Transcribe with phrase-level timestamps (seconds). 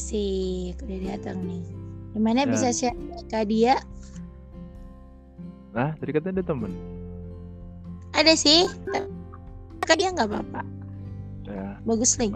[0.00, 1.60] Asik, udah datang nih.
[2.16, 2.48] Gimana Ya.
[2.48, 2.96] bisa share
[3.28, 3.76] Kak dia?
[5.76, 6.72] Nah, tadi katanya ada temen.
[8.16, 8.64] Ada sih.
[9.84, 10.64] Kak dia nggak apa-apa.
[11.44, 12.32] Ya, Bagus lagi.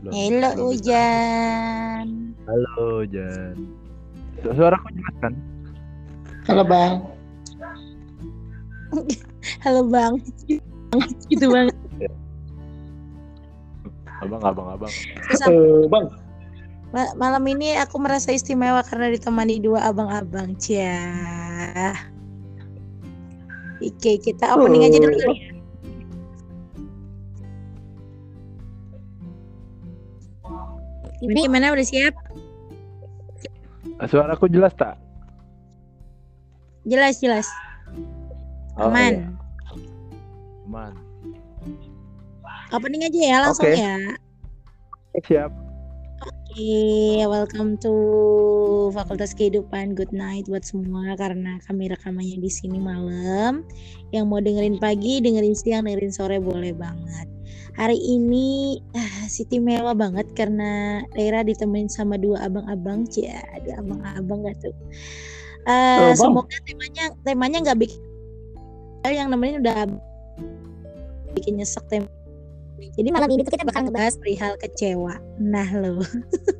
[0.00, 0.56] bisa.
[0.56, 2.06] Hujan.
[2.48, 3.52] Halo, Jan.
[4.40, 5.32] Su- Suaraku jelas kan?
[6.48, 6.92] Halo bang.
[9.68, 10.16] Halo Bang.
[11.28, 11.76] gitu banget.
[14.24, 14.92] Abang, abang, abang.
[15.28, 16.06] Terus Eh, bang.
[16.92, 20.52] Ma- malam ini aku merasa istimewa karena ditemani dua abang-abang.
[20.60, 21.96] Cia.
[23.82, 25.50] Oke, kita opening aja dulu kali ya.
[31.22, 32.14] Ibu gimana udah siap?
[34.10, 34.98] Suaraku jelas tak?
[36.82, 37.46] Jelas jelas.
[38.74, 39.12] Oh, Aman.
[39.14, 39.28] iya.
[40.66, 40.92] Aman.
[42.74, 43.78] Opening aja ya langsung Oke.
[43.78, 43.96] ya.
[45.22, 45.61] Siap.
[46.52, 47.92] Oke, welcome to
[48.92, 49.96] Fakultas Kehidupan.
[49.96, 53.64] Good night buat semua karena kami rekamannya di sini malam.
[54.12, 57.24] Yang mau dengerin pagi, dengerin siang, dengerin sore boleh banget.
[57.80, 63.08] Hari ini ah, Siti mewah banget karena Daira ditemenin sama dua abang-abang.
[63.08, 64.76] Cia, dua abang-abang gak tuh.
[65.64, 66.20] Oh, Bang.
[66.20, 68.00] semoga temanya temanya nggak bikin
[69.08, 69.88] yang nemenin udah
[71.32, 72.04] bikin nyesek tem
[72.92, 75.16] jadi malam ini tuh kita bakal ngebahas perihal kecewa.
[75.40, 76.02] Nah lo,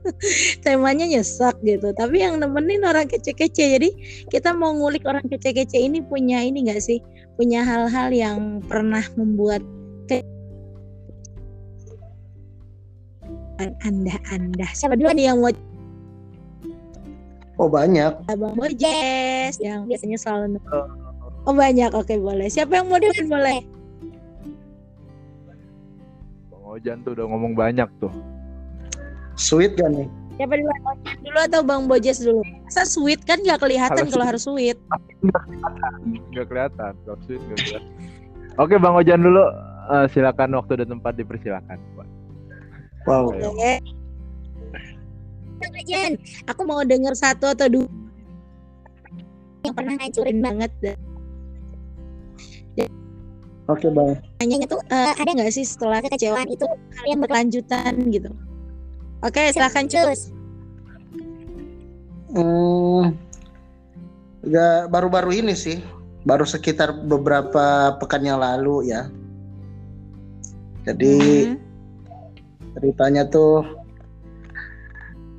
[0.64, 1.92] temanya nyesek gitu.
[1.92, 3.76] Tapi yang nemenin orang kece-kece.
[3.76, 3.88] Jadi
[4.30, 7.02] kita mau ngulik orang kece-kece ini punya ini gak sih?
[7.36, 9.60] Punya hal-hal yang pernah membuat
[10.08, 10.24] ke
[13.60, 14.66] anda-anda.
[14.72, 15.52] Siapa dulu nih yang mau
[17.60, 18.26] Oh banyak.
[18.26, 20.58] abang Bojes yang biasanya selalu
[21.46, 22.46] Oh banyak, oke boleh.
[22.46, 23.81] Siapa yang mau duluan boleh?
[26.72, 28.08] Ojan tuh udah ngomong banyak tuh.
[29.36, 30.08] Sweet kan nih?
[30.40, 30.80] Siapa duluan?
[30.88, 32.40] Ojan dulu atau Bang Bojes dulu?
[32.64, 34.80] Masa sweet kan nggak kelihatan Kalau kalau harus sweet.
[36.32, 36.92] Nggak kelihatan.
[37.04, 37.92] Kalau sweet nggak kelihatan.
[38.56, 39.44] Oke, Bang Ojan dulu.
[39.92, 41.76] Eh, silakan waktu dan tempat dipersilakan.
[43.04, 43.36] Wow.
[43.36, 43.72] Oke.
[45.60, 46.12] Bang Ojan,
[46.48, 47.88] aku mau denger satu atau dua
[49.62, 50.72] yang pernah ngancurin banget.
[53.70, 54.18] Oke bang.
[54.42, 58.30] Nanyanya tuh eh, ada nggak sih setelah kekecewaan itu hal yang berkelanjutan gitu?
[59.22, 60.34] Oke, silakan cus.
[62.32, 63.14] Hmm,
[64.42, 65.78] ya baru-baru ini sih.
[66.26, 69.06] Baru sekitar beberapa pekan yang lalu ya.
[70.82, 71.58] Jadi Hmm.
[72.74, 73.62] ceritanya tuh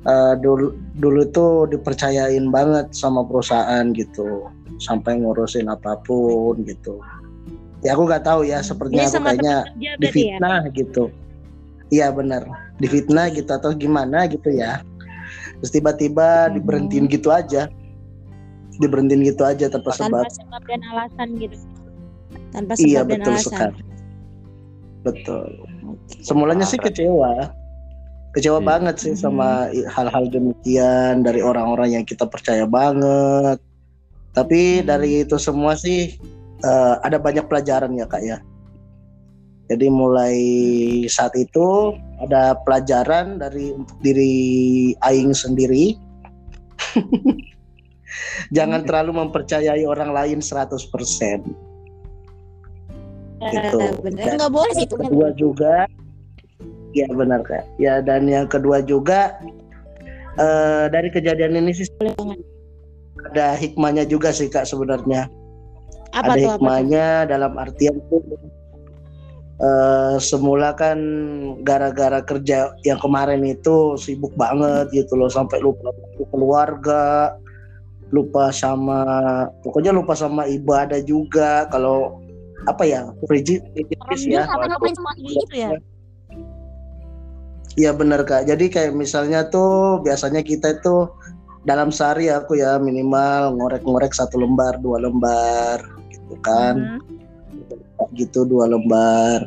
[0.08, 4.48] eh, dulu dulu tuh dipercayain banget sama perusahaan gitu
[4.80, 7.00] sampai ngurusin apa pun gitu
[7.84, 9.92] ya aku nggak tahu ya sepertinya Ini aku kayaknya ya?
[10.00, 11.04] difitnah gitu
[11.88, 12.42] iya benar
[12.76, 14.80] difitnah gitu atau gimana gitu ya
[15.60, 16.52] terus tiba-tiba Hmm.
[16.56, 17.68] diberhentiin gitu aja
[18.74, 21.56] diberhentiin gitu aja tanpa sebab Tanpa sebab dan alasan gitu.
[22.50, 23.44] Tanpa sebab iya dan betul alasan.
[23.46, 23.80] sekali
[25.04, 25.46] betul
[26.18, 27.52] semulanya sih kecewa
[28.32, 28.66] kecewa Iya.
[28.66, 33.60] banget sih sama i- hal-hal demikian dari orang-orang yang kita percaya banget
[34.32, 34.86] tapi Hmm.
[34.88, 36.16] dari itu semua sih
[36.64, 38.38] eh, ada banyak pelajaran ya kak ya.
[39.64, 40.36] Jadi mulai
[41.08, 44.34] saat itu ada pelajaran dari untuk diri
[45.08, 45.96] aing sendiri.
[48.56, 48.88] Jangan Hmm.
[48.88, 51.40] terlalu mempercayai orang lain 100%
[53.44, 53.78] gitu.
[53.80, 54.24] Eh, bener.
[54.24, 55.74] Dan Nggak boleh sih kedua juga
[56.94, 57.64] ya benar kak.
[57.80, 59.36] Ya dan yang kedua juga
[60.34, 61.86] eh dari kejadian ini sih
[63.32, 65.30] ada hikmahnya juga sih kak sebenarnya
[66.14, 66.50] Apa apa ada tuh?
[66.56, 68.22] hikmahnya dalam artian tuh
[69.54, 70.98] eh semula kan
[71.62, 75.94] gara-gara kerja yang kemarin itu sibuk banget gitu loh sampai lupa
[76.34, 77.34] keluarga
[78.10, 79.02] lupa sama
[79.62, 82.18] pokoknya lupa sama ibadah juga kalau
[82.66, 83.62] apa ya rigid
[84.26, 85.70] ya ngapain gitu ya?
[87.74, 88.46] Iya benar kak.
[88.46, 91.10] Jadi kayak misalnya tuh biasanya kita itu
[91.66, 95.82] dalam sehari aku ya minimal ngorek-ngorek satu lembar, dua lembar,
[96.24, 96.98] gitu kan.
[96.98, 98.10] Hmm.
[98.16, 99.44] Gitu dua lembar.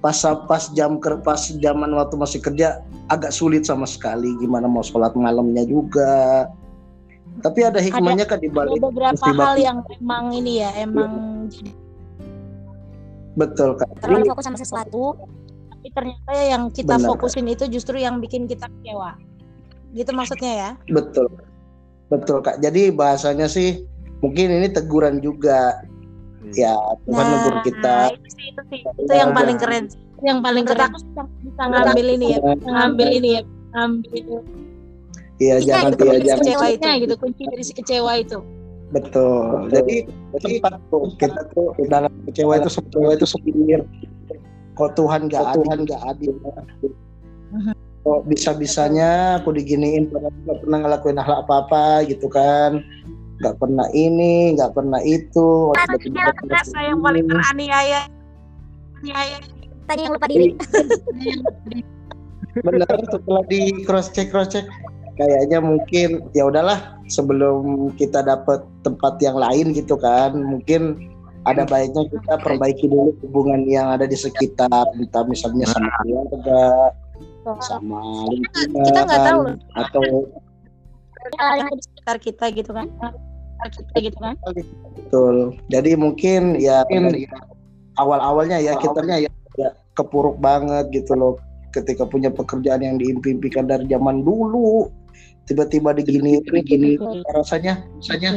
[0.00, 0.16] Pas
[0.46, 2.80] pas jam ker pas zaman waktu masih kerja
[3.12, 4.32] agak sulit sama sekali.
[4.40, 6.48] Gimana mau sholat malamnya juga.
[7.44, 8.80] Tapi ada hikmahnya kan di Ada balik.
[8.80, 11.12] beberapa mesti hal yang emang ini ya, emang
[11.52, 11.72] jadi
[13.36, 14.00] Betul kak.
[14.00, 15.12] terlalu fokus sama sesuatu,
[15.68, 19.20] tapi ternyata yang kita Benar, fokusin itu justru yang bikin kita kecewa.
[19.92, 20.70] Gitu maksudnya ya?
[20.88, 21.28] betul,
[22.08, 22.64] betul kak.
[22.64, 23.84] Jadi bahasanya sih
[24.24, 25.84] mungkin ini teguran juga.
[26.52, 26.74] Iya.
[26.74, 27.96] Ya Tuhan negur kita.
[27.96, 28.80] Nah, itu sih, itu sih.
[28.86, 29.84] Itu yang paling keren.
[30.22, 30.90] Yang paling keren.
[30.90, 34.40] Aku bisa, bisa ngambil ini ya, ngambil ini ya, bisa ambil Iya,
[35.36, 38.38] Iya, jangan iya, kunci jangan kecewa itu gitu kunci dari si kecewa itu
[38.94, 39.66] betul.
[39.74, 40.06] Jadi
[40.38, 43.80] tempat tuh kita tuh dalam kecewa itu kecewa itu sepikir
[44.76, 46.34] kok Tuhan gak adil, Tuhan gak adil.
[48.06, 52.84] Kok bisa-bisanya aku diginiin padahal gak pernah ngelakuin hal apa-apa gitu kan.
[53.44, 55.72] Gak pernah ini, gak pernah itu.
[55.76, 57.32] Tiba-tiba Saya yang paling ini.
[57.32, 58.00] teraniaya.
[59.04, 59.38] Aniaya
[59.86, 60.52] tanya yang lupa diri.
[62.66, 64.66] Benar setelah di cross check cross check.
[65.16, 71.08] Kayaknya mungkin ya udahlah sebelum kita dapat tempat yang lain gitu kan mungkin
[71.48, 76.64] ada baiknya kita perbaiki dulu hubungan yang ada di sekitar entah misalnya sama keluarga
[77.64, 79.22] sama lingkungan kita nggak
[79.78, 80.04] atau
[81.40, 82.86] hal yang ada di sekitar kita gitu kan?
[83.66, 84.34] Sekitar kita gitu kan?
[84.94, 85.58] Betul.
[85.74, 86.86] Jadi mungkin ya
[87.98, 89.26] awal-awalnya ya kita ya,
[89.58, 89.68] ya
[89.98, 91.34] kepuruk banget gitu loh.
[91.74, 94.86] Ketika punya pekerjaan yang diimpikan dari zaman dulu
[95.50, 96.98] tiba-tiba digini begini
[97.30, 98.34] rasanya rasanya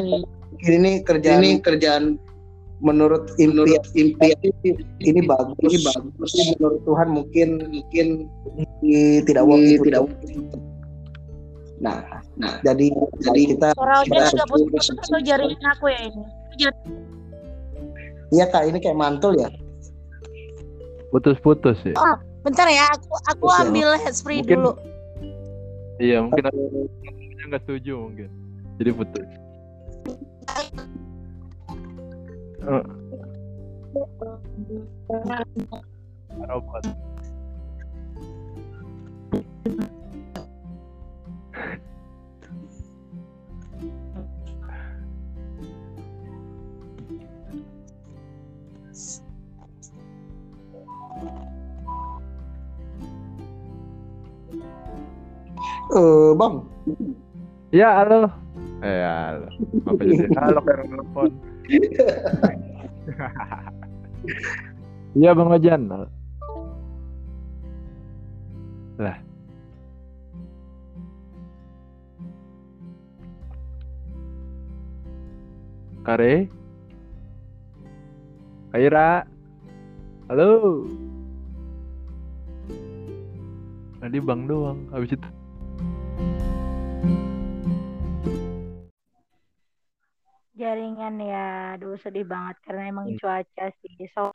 [0.62, 2.22] ini kerjaan ini kerjaan
[2.86, 3.82] menurut impian.
[3.96, 4.40] impian.
[5.04, 5.72] Ini bagus.
[5.72, 6.32] Ini bagus.
[6.56, 8.08] Menurut Tuhan mungkin mungkin
[8.56, 10.69] ini tidak it tidak it.
[11.80, 12.04] Nah
[12.36, 12.92] nah jadi
[13.24, 16.24] jadi kita suara kita juga putus atau jaringan aku ya ini
[18.30, 19.48] iya kak ini kayak mantul ya
[21.10, 21.90] Putus-putus sih.
[21.98, 22.16] Oh,
[22.46, 24.72] bentar ya aku aku ya, ambil handsfree mungkin- dulu
[25.98, 26.62] Iya, mungkin aku
[27.50, 28.30] nggak setuju mungkin.
[28.78, 29.28] Jadi putus.
[32.62, 32.84] Eh,
[36.46, 36.84] robot.
[55.90, 56.56] Eh bang
[57.70, 58.34] Ya, halo.
[58.82, 59.46] Eh, halo.
[59.86, 61.30] Apa jadi halo kayak telepon.
[65.14, 65.82] Iya, Bang Ojan.
[68.98, 69.29] Lah.
[76.10, 76.50] Kare?
[78.74, 79.22] Kaira?
[80.26, 80.82] Halo?
[84.02, 85.30] Tadi Bang doang, habis itu
[90.58, 94.34] jaringan ya aduh sedih banget karena emang cuaca sih so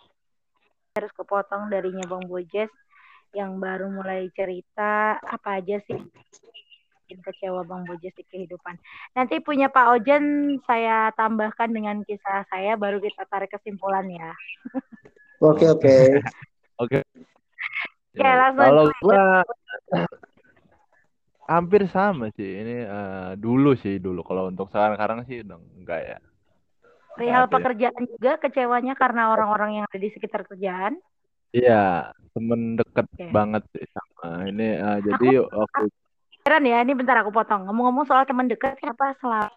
[0.94, 2.71] harus kepotong darinya Bang Bojes
[3.35, 5.99] yang baru mulai cerita apa aja sih
[7.05, 8.81] bikin kecewa Bang Bojes di kehidupan
[9.12, 14.33] nanti punya Pak Ojen saya tambahkan dengan kisah saya baru kita tarik kesimpulan ya
[15.53, 15.95] oke oke
[16.75, 17.06] Oke.
[18.15, 19.23] Oke, langsung Kalau gua
[21.55, 22.51] hampir sama sih.
[22.62, 24.27] Ini eh, dulu sih dulu.
[24.27, 26.19] Kalau untuk sekarang-sekarang sih udah enggak ya.
[27.15, 27.55] perihal Oke.
[27.55, 30.99] pekerjaan juga kecewanya karena orang-orang yang ada di sekitar kerjaan
[31.55, 33.31] Iya, temen deket Oke.
[33.31, 34.50] banget sih sama.
[34.50, 35.85] Ini eh, jadi waktu
[36.44, 37.64] Heran ya, ini bentar aku potong.
[37.64, 39.49] Ngomong-ngomong soal teman dekat, siapa selalu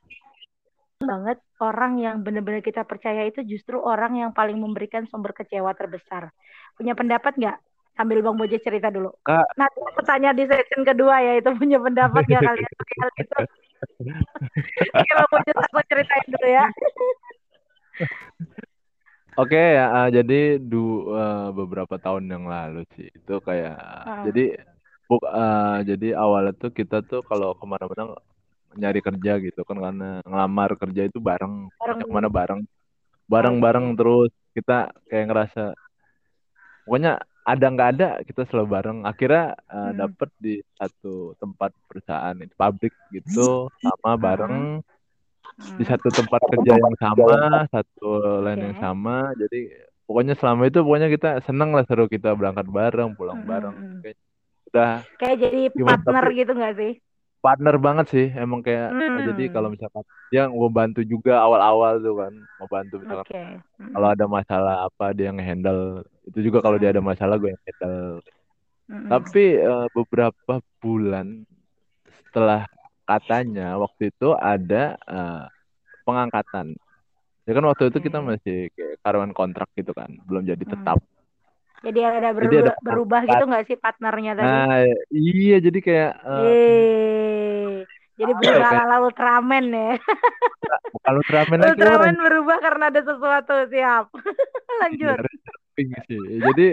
[1.03, 6.31] banget orang yang benar-benar kita percaya itu justru orang yang paling memberikan sumber kecewa terbesar.
[6.79, 7.59] Punya pendapat nggak?
[7.99, 9.11] Sambil Bang Boje cerita dulu.
[9.19, 9.51] Kak.
[9.59, 13.37] Nanti aku tanya di section kedua ya, itu punya pendapat nggak kalian soal itu?
[14.95, 16.65] Oke, Bang Boje aku ceritain dulu ya.
[19.35, 23.75] Oke ya, eh, jadi du, eh, beberapa tahun yang lalu sih itu kayak
[24.07, 24.23] Ah.
[24.23, 24.55] jadi
[25.07, 28.03] buk, eh, jadi awalnya tuh kita tuh kalau ke mana-mana
[28.77, 31.97] nyari kerja gitu kan karena ngelamar kerja itu bareng, Bareng.
[32.03, 32.61] yang mana bareng,
[33.31, 35.63] bareng-bareng terus kita kayak ngerasa
[36.83, 37.11] pokoknya
[37.47, 38.97] ada nggak ada kita selalu bareng.
[39.07, 39.97] Akhirnya eh, Hmm.
[40.03, 44.83] dapet di satu tempat perusahaan pabrik gitu sama bareng
[45.77, 45.89] di Hmm.
[45.89, 48.09] satu tempat kerja yang sama, satu
[48.45, 48.83] line yang Oke.
[48.83, 49.17] sama.
[49.39, 49.59] Jadi
[50.05, 53.73] pokoknya selama itu pokoknya kita seneng lah seru kita berangkat bareng, pulang Hmm, bareng.
[53.73, 53.99] hmm, hmm.
[54.03, 54.17] Kayak
[54.67, 56.93] udah Kayak jadi Gimana, partner tapi- gitu nggak sih?
[57.37, 58.27] partner banget sih.
[58.29, 59.23] Emang kayak Hmm.
[59.25, 63.43] jadi kalau misalkan dia mau bantu juga awal-awal tuh kan, mau bantu misalkan Oke.
[63.77, 63.91] Hmm.
[63.93, 66.03] kalau ada masalah apa dia ngehandle.
[66.23, 68.19] Itu juga kalau dia ada masalah gue yang handle.
[68.87, 69.07] Hmm.
[69.07, 71.47] Tapi eh, beberapa bulan
[72.25, 72.67] setelah
[73.05, 75.43] katanya waktu itu ada eh,
[76.03, 76.75] pengangkatan.
[77.43, 78.27] Ya kan waktu itu kita Oke.
[78.29, 80.73] masih kayak karyawan kontrak gitu kan, belum jadi Hmm.
[81.77, 84.49] Jadi ada Jadi berubah, ada berubah gitu nggak sih partnernya tadi?
[84.49, 84.81] Nah,
[85.13, 87.85] iya jadi kayak Eh,
[88.17, 89.91] jadi berubah kayak- ala Ultraman ya.
[90.89, 94.05] bukan Ultraman lagi Ultraman orang berubah karena ada sesuatu siap.
[94.81, 95.17] Lanjut.
[95.77, 96.21] Iya, sih.
[96.41, 96.67] Jadi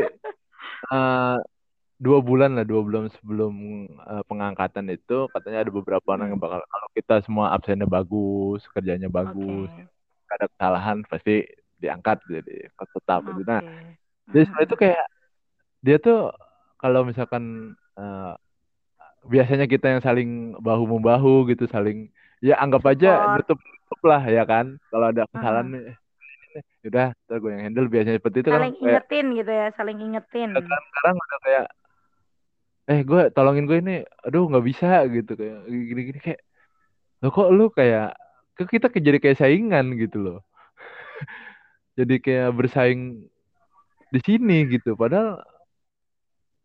[0.91, 1.37] eh,
[1.95, 3.53] dua bulan lah, dua bulan sebelum
[4.01, 6.49] eh, pengangkatan itu katanya ada beberapa orang yang Hmm.
[6.49, 9.69] bakal kalau kita semua absennya bagus, kerjanya bagus,
[10.25, 11.45] nggak ada kesalahan pasti
[11.77, 13.45] diangkat jadi tetap gitu.
[13.45, 13.61] Nah.
[14.33, 14.47] Jadi Hmm.
[14.49, 15.05] sebenarnya itu kayak
[15.87, 16.19] dia tuh
[16.83, 17.45] kalau misalkan
[18.01, 18.33] eh,
[19.33, 20.29] biasanya kita yang saling
[20.67, 21.99] bahu membahu gitu, saling
[22.45, 24.67] ya anggap aja nutup nutup lah ya kan.
[24.93, 25.73] Kalau ada kesalahan Hmm.
[25.73, 25.97] nih, eh,
[26.89, 29.99] udah ntar gue yang handle biasanya seperti itu kan Saling kayak ingetin gitu ya, saling
[30.07, 30.53] ingetin.
[30.55, 31.65] sekarang sekarang udah kayak
[32.91, 33.93] eh gue tolongin gue ini
[34.25, 35.57] aduh nggak bisa gitu kayak
[35.89, 36.41] gini-gini kayak
[37.23, 38.05] lo kok lu kayak
[38.57, 40.39] kok kita ke- jadi kayak saingan gitu loh
[41.99, 43.03] jadi kayak bersaing
[44.15, 45.29] di sini gitu padahal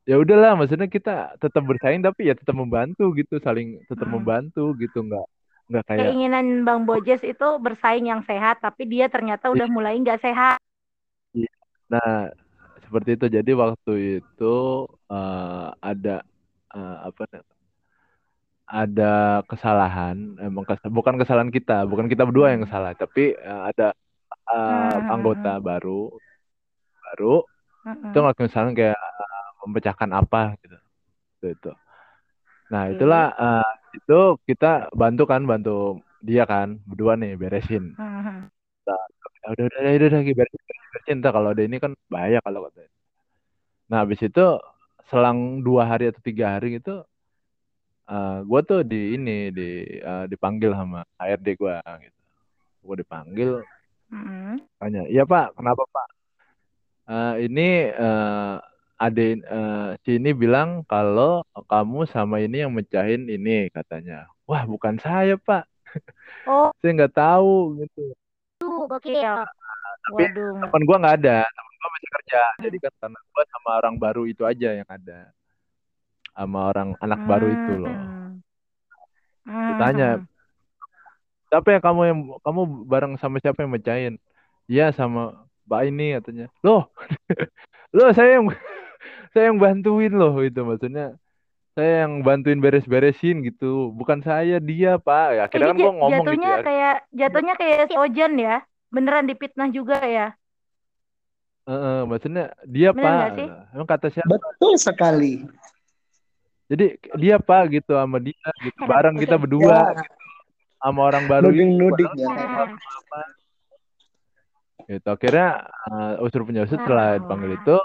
[0.09, 1.11] ya udahlah maksudnya kita
[1.43, 4.15] tetap bersaing tapi ya tetap membantu gitu saling tetap Hmm.
[4.15, 5.25] membantu gitu nggak
[5.69, 10.21] nggak kayak Keinginan Bang Bojes itu bersaing yang sehat, tapi dia ternyata udah mulai nggak
[10.25, 10.57] sehat.
[11.91, 12.29] nah
[12.83, 13.91] seperti itu jadi waktu
[14.21, 14.45] itu
[15.11, 16.15] eh, ada
[16.75, 17.55] eh, apa namanya,
[18.69, 22.69] ada kesalahan emang kes- bukan kesalahan kita bukan kita berdua yang Hmm.
[22.69, 23.93] salah tapi eh, ada
[24.65, 25.61] Hmm, hmm, anggota hmm.
[25.61, 26.13] baru
[27.09, 27.35] baru
[27.89, 28.09] Mm-mm.
[28.13, 30.77] itu ngelakuin kesalahan kayak eh, memecahkan apa gitu
[31.41, 31.71] gitu
[32.69, 32.93] nah Oke.
[32.97, 38.45] itulah eh, itu kita bantu kan bantu dia kan berdua nih beresin Hmm.
[39.39, 42.91] Ya udah udah udah udah, udah beresin beresin, kalau ada ini kan bahaya kalau katanya
[43.89, 44.45] nah habis itu
[45.09, 47.01] selang dua hari atau tiga hari gitu
[48.09, 49.69] eh gue tuh di ini di
[50.01, 51.75] eh, dipanggil sama HRD gue
[52.05, 52.19] gitu
[52.85, 53.49] gue dipanggil
[54.09, 54.61] Mm-mm.
[54.77, 56.07] tanya iya pak kenapa pak
[57.09, 58.53] Eh, ini eh
[59.01, 64.29] ade eh, si ini bilang kalau kamu sama ini yang mecahin ini katanya.
[64.45, 65.65] Wah bukan saya pak.
[66.45, 68.13] Oh, saya nggak tahu gitu.
[68.61, 69.41] Gokil.
[69.99, 70.69] tapi Waduh.
[70.69, 71.37] teman gue nggak ada.
[71.49, 72.41] Teman gue masih kerja.
[72.61, 75.33] Jadi kan karena gue sama orang baru itu aja yang ada.
[76.37, 77.99] Sama orang anak baru itu loh.
[79.49, 79.73] Hmm.
[79.73, 80.29] ditanya Hmm.
[81.49, 84.21] siapa yang kamu yang kamu bareng sama siapa yang mecahin?
[84.69, 86.45] Iya sama mbak ini katanya.
[86.65, 86.89] Loh
[87.95, 88.49] loh saya yang
[89.37, 91.13] saya yang bantuin loh itu maksudnya
[91.77, 93.93] saya yang bantuin beres-beresin gitu.
[93.93, 95.27] Bukan saya dia pak.
[95.37, 96.63] Ya akhirnya kan gue ngomong gitu jatuhnya ya.
[96.65, 98.55] kayak jatuhnya kayak si Ojan ya.
[98.89, 100.33] Beneran dipitnah juga ya.
[101.69, 103.69] Heeh, maksudnya dia Bener pak.
[103.77, 104.25] emang kata siapa?
[104.25, 105.45] Betul sekali.
[106.69, 108.81] jadi dia pak gitu sama dia gitu.
[108.89, 110.03] Bareng kita berdua Ya,
[110.81, 112.65] sama orang baru nuding-nuding padahal ya.
[112.73, 113.19] Apa
[114.89, 115.49] gitu akhirnya
[115.85, 117.17] uh, usur penyusup setelah Wow.
[117.21, 117.77] dipanggil itu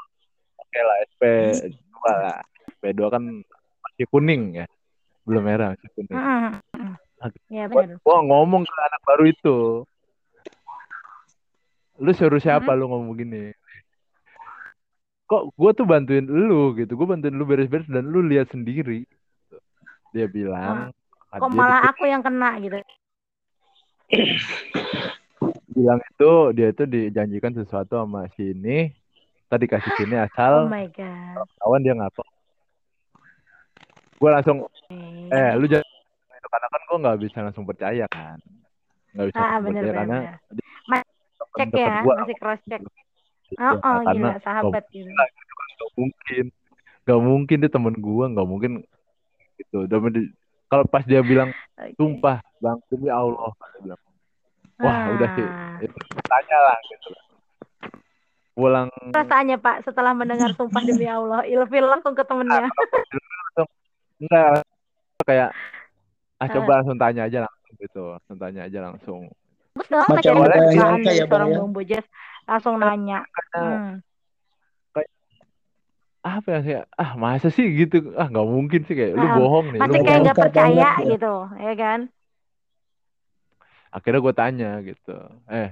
[0.56, 1.23] oke lah SP
[1.68, 1.76] 2
[2.16, 3.23] lah SP 2 kan
[3.84, 4.66] masih kuning ya
[5.23, 6.94] belum merah masih kuning mm, mm.
[7.49, 7.96] Ya gua, benar.
[8.00, 9.58] gua ngomong ke anak baru itu
[11.94, 12.78] lu suruh siapa Hmm.
[12.78, 13.52] lu ngomong gini
[15.25, 19.04] kok gua tuh bantuin lu gitu gua bantuin lu beres-beres dan lu lihat sendiri
[20.11, 20.88] dia bilang
[21.30, 22.78] Kok dia malah dikit- aku yang kena gitu.
[25.74, 28.94] bilang itu dia itu dijanjikan sesuatu sama si ini
[29.50, 31.44] tadi kasih sini Oh asal my god.
[31.60, 32.30] kawan dia ngapain
[34.14, 34.96] gue langsung Oke.
[35.34, 35.84] eh lu jangan
[36.38, 38.38] itu karena kan gue nggak bisa langsung percaya kan
[39.14, 40.34] nggak bisa Ah, bener, percaya bener, karena bener.
[40.88, 41.12] Mas-
[41.54, 42.82] Cek ya, gua masih cross check.
[43.46, 43.62] gitu.
[43.62, 45.06] Oh, oh karena gila sahabat gitu.
[45.06, 45.28] nggak
[45.94, 46.44] mungkin
[47.04, 48.72] nggak mungkin dia temen gue nggak mungkin
[49.60, 49.78] gitu
[50.66, 51.94] kalau pas dia bilang Oke.
[51.94, 54.00] sumpah bang demi Allah dia bilang
[54.76, 55.78] wah udah sih Ah.
[55.80, 57.10] itu tanya lah gitu
[58.54, 62.70] pulang Perasaannya Pak setelah mendengar sumpah demi Allah, ilfil langsung ke temennya.
[62.70, 63.68] langsung
[64.16, 64.62] enggak
[65.24, 65.50] kayak
[66.36, 66.50] ah Eh.
[66.52, 69.20] coba langsung tanya aja langsung gitu langsung tanya aja langsung
[69.84, 71.58] dong, Macam kesukaan nyangka dari ya, seorang ya?
[71.58, 71.70] Bang
[72.46, 73.18] langsung nanya.
[73.52, 73.98] Hmm.
[76.24, 79.66] apa ya kayak ah masa sih gitu ah nggak mungkin sih kayak lu Ah, bohong
[79.68, 81.12] nih lu Masih kayak nggak percaya banget ya.
[81.12, 82.00] gitu, ya kan?
[83.94, 85.14] Akhirnya gue tanya gitu
[85.46, 85.70] eh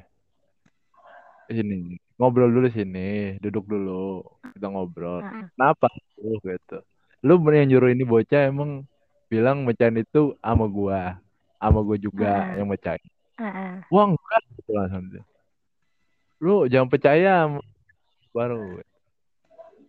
[1.51, 4.23] sini ngobrol dulu sini duduk dulu
[4.55, 5.21] kita ngobrol
[5.53, 6.79] kenapa lu gitu
[7.21, 8.87] lu bener yang nyuruh ini bocah emang
[9.27, 11.19] bilang mecahin itu sama gua
[11.59, 12.57] sama gua juga Ah.
[12.57, 13.05] yang mecahin
[13.37, 13.73] ah, ah.
[13.91, 15.05] wah enggak gitu langsung
[16.39, 17.51] lu jangan percaya
[18.33, 18.81] baru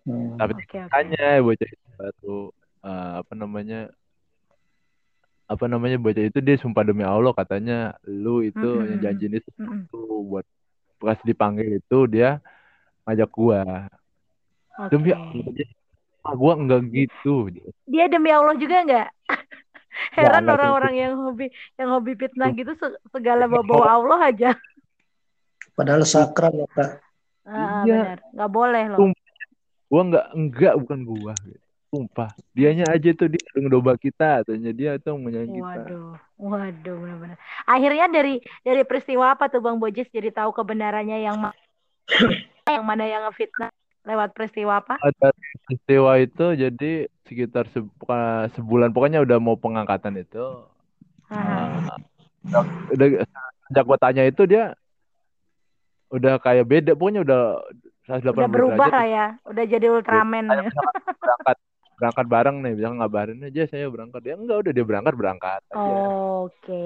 [0.04, 0.36] Hmm.
[0.36, 0.92] tapi oke.
[0.92, 2.52] tanya bocah itu baru
[2.84, 3.88] eh, apa namanya
[5.54, 8.90] apa namanya bocah itu dia sumpah demi Allah katanya lu itu Mm-mm.
[8.90, 9.86] yang janjiin itu Mm-mm.
[10.34, 10.46] buat
[10.98, 12.42] pas dipanggil itu dia
[13.06, 13.62] ngajak gua
[14.90, 15.22] demi Oke.
[15.22, 15.68] Allah dia,
[16.26, 17.54] ah, gua enggak gitu
[17.86, 19.08] Dia demi Allah juga nggak?
[20.18, 21.46] Heran enggak orang-orang yang hobi
[21.78, 24.50] yang hobi fitnah gitu se- segala bawa Allah aja.
[25.78, 26.90] Padahal sakral ya kak.
[27.46, 27.94] Ah, Iya.
[27.94, 28.18] benar.
[28.34, 29.00] Nggak boleh loh.
[29.92, 31.62] Gua enggak enggak bukan gua gitu.
[31.94, 37.38] Sumpah dianya aja tuh dia domba kita katanya dia tuh menyanyi kita Waduh, waduh, benar-benar.
[37.70, 41.54] Akhirnya dari dari peristiwa apa tuh Bang Bojes jadi tahu kebenarannya yang ma-
[42.74, 43.70] yang mana yang ngefitnah
[44.10, 44.98] lewat peristiwa apa?
[45.06, 45.30] ada
[45.70, 46.92] peristiwa itu jadi
[47.30, 47.86] sekitar se-
[48.58, 50.66] sebulan pokoknya udah mau pengangkatan itu
[51.30, 51.94] Aha.
[52.58, 53.08] uh, udah
[53.70, 54.74] sejak gua tanya itu dia
[56.10, 57.62] udah kayak beda pokoknya udah
[58.04, 60.46] 180 Udah berubah derajat lah ya, udah jadi Ultraman.
[61.24, 61.58] Berangkat
[61.94, 65.96] berangkat bareng nih bilang ngabarin aja saya berangkat dia enggak udah dia berangkat berangkat aja
[66.42, 66.86] Oke.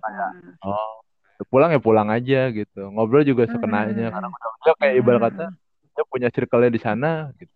[0.00, 0.54] Hmm.
[0.62, 1.00] oh
[1.46, 4.14] pulang ya pulang aja gitu ngobrol juga sekenanya Hmm.
[4.14, 5.28] karena udah dia kayak ibarat Hmm.
[5.30, 5.46] kata
[5.94, 7.52] dia punya circle-nya di sana gitu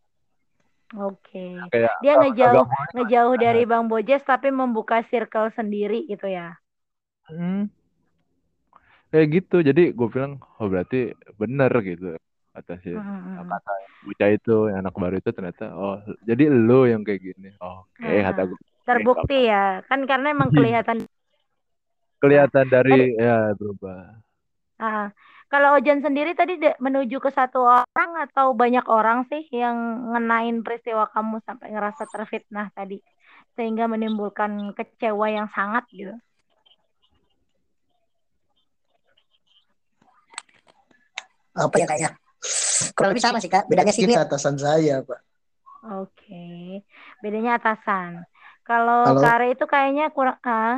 [0.97, 1.61] Oke.
[1.69, 6.57] kayak Dia agak- ngejauh agak- ngejauh dari Bang Bojes tapi membuka circle sendiri gitu ya.
[7.29, 7.69] Hmm.
[9.09, 9.61] Kayak gitu.
[9.61, 12.17] Jadi gue bilang, oh berarti bener gitu.
[12.59, 13.47] Kata si Hmm.
[13.47, 13.73] kata
[14.03, 17.55] bocah itu, yang anak baru itu ternyata, oh jadi lo yang kayak gini.
[17.63, 18.35] Oke, Ah.
[18.35, 18.59] kata gue.
[18.83, 19.79] Terbukti ya.
[19.87, 20.59] Kan karena emang Hmm.
[20.59, 20.99] kelihatan
[22.19, 24.19] Kelihatan dari, ya berubah.
[24.83, 25.15] Ah,
[25.47, 30.67] kalau Ojan sendiri tadi de- menuju ke satu orang atau banyak orang sih yang ngenain
[30.67, 32.99] peristiwa kamu sampai ngerasa terfitnah tadi
[33.55, 36.11] sehingga menimbulkan kecewa yang sangat gitu.
[41.59, 42.11] apa ya kayaknya
[42.97, 43.65] kurang lebih sama sih kak.
[43.71, 45.19] bedanya sih kita atasan saya pak.
[46.03, 46.35] Oke,
[47.23, 48.13] bedanya atasan.
[48.69, 50.73] Kalau Kalau- Kare itu kayaknya kurang ah,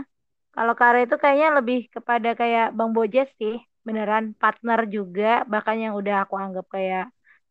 [0.57, 3.55] kalau Kare itu kayaknya lebih kepada kayak Bang Bojes sih,
[3.87, 7.05] beneran partner juga, bahkan yang udah aku anggap kayak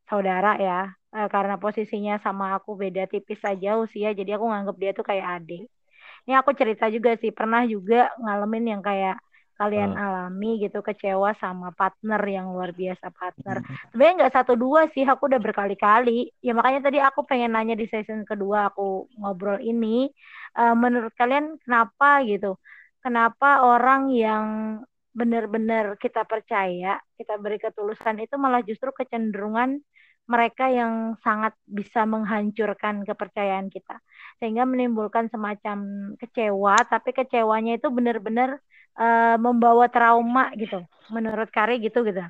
[0.10, 0.79] saudara ya,
[1.10, 5.25] Eh, karena posisinya sama aku beda tipis aja usia, jadi aku nganggap dia tuh kayak
[5.41, 5.62] adik.
[6.25, 9.15] Ini aku cerita juga sih, pernah juga ngalamin yang kayak
[9.60, 13.58] kalian alami gitu, kecewa sama partner yang luar biasa partner.
[13.91, 16.32] Sebenarnya nggak satu dua sih, aku udah berkali-kali.
[16.45, 20.08] Ya makanya tadi aku pengen nanya di season kedua aku ngobrol ini,
[20.60, 22.56] eh, menurut kalian kenapa gitu?
[23.04, 24.45] Kenapa orang yang
[25.19, 29.84] benar-benar kita percaya, kita beri ketulusan itu malah justru kecenderungan
[30.30, 33.98] mereka yang sangat bisa menghancurkan kepercayaan kita
[34.38, 35.78] sehingga menimbulkan semacam
[36.22, 38.62] kecewa tapi kecewanya itu benar-benar
[38.97, 40.82] eh, membawa trauma gitu
[41.13, 42.21] menurut Kare gitu gitu.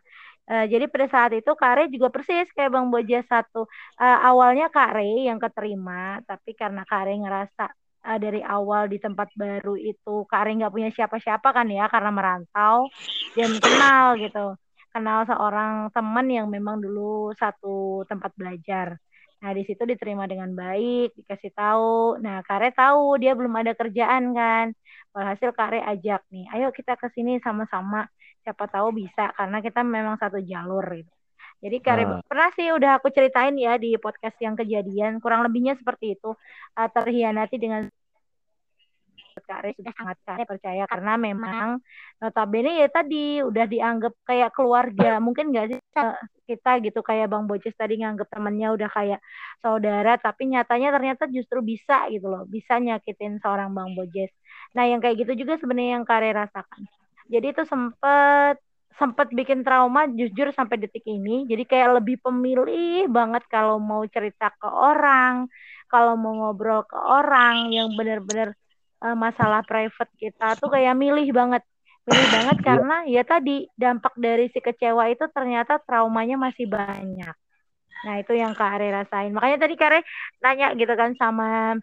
[0.49, 3.69] Eh, jadi pada saat itu Kare juga persis kayak Bang Boja satu.
[4.01, 7.63] Eh, awalnya Kare yang keterima tapi karena Kare ngerasa
[8.09, 12.89] eh, dari awal di tempat baru itu Kare nggak punya siapa-siapa kan ya karena merantau
[13.37, 14.57] dan kenal gitu.
[14.89, 18.97] Kenal seorang teman yang memang dulu satu tempat belajar.
[19.39, 22.19] Nah, di situ diterima dengan baik, dikasih tahu.
[22.19, 24.75] Nah, Kare tahu dia belum ada kerjaan kan.
[25.15, 28.03] Walhasil Kare ajak nih, ayo kita ke sini sama-sama.
[28.43, 31.11] Siapa tahu bisa karena kita memang satu jalur gitu.
[31.59, 32.23] Jadi Kare Ah.
[32.23, 36.31] pernah sih udah aku ceritain ya di podcast yang kejadian, kurang lebihnya seperti itu.
[36.75, 37.87] Uh, terhianati dengan
[39.43, 41.67] Kare sudah sangat Kare percaya karena memang
[42.19, 45.19] notabene ya tadi udah dianggap kayak keluarga.
[45.23, 46.15] Mungkin nggak sih eh,
[46.49, 49.19] kita gitu kayak Bang Boces tadi nganggap temannya udah kayak
[49.61, 54.31] saudara tapi nyatanya ternyata justru bisa gitu loh bisa nyakitin seorang Bang Bojes.
[54.73, 56.81] Nah yang kayak gitu juga sebenarnya yang Kare rasakan.
[57.29, 58.57] Jadi itu sempet
[58.99, 61.47] sempet bikin trauma jujur sampai detik ini.
[61.47, 65.47] Jadi kayak lebih pemilih banget kalau mau cerita ke orang
[65.89, 68.53] kalau mau ngobrol ke orang yang benar-benar
[69.05, 71.63] eh, masalah private kita tuh kayak milih banget
[72.09, 77.35] milih banget karena ya tadi dampak dari si kecewa itu ternyata traumanya masih banyak.
[78.05, 79.29] Nah itu yang Kak Are rasain.
[79.35, 79.99] Makanya tadi Kak Are
[80.41, 81.77] nanya gitu kan sama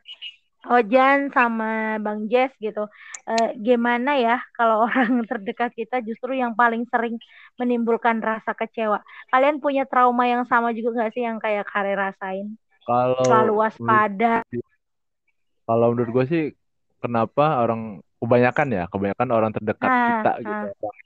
[0.67, 2.91] Ojan sama Bang Jess gitu.
[3.27, 7.23] Eh, gimana ya kalau orang terdekat kita justru yang paling sering
[7.61, 8.99] menimbulkan rasa kecewa.
[9.31, 12.59] Kalian punya trauma yang sama juga nggak sih yang kayak Kak Are rasain?
[12.87, 14.43] Kalau Selalu waspada.
[15.67, 16.45] kalau menurut gue sih,
[17.07, 20.43] kenapa orang kebanyakan ya, kebanyakan orang terdekat Ah, kita ah.
[20.43, 20.97] gitu, yang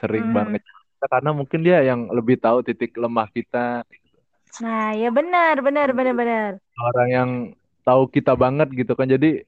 [0.00, 0.36] sering Mhm.
[0.36, 3.84] banget kita karena mungkin dia yang lebih tahu titik lemah kita,
[4.62, 6.52] Nah, ya benar, benar, benar, benar.
[6.88, 7.30] orang yang
[7.82, 9.08] tahu kita banget gitu kan.
[9.10, 9.42] Jadi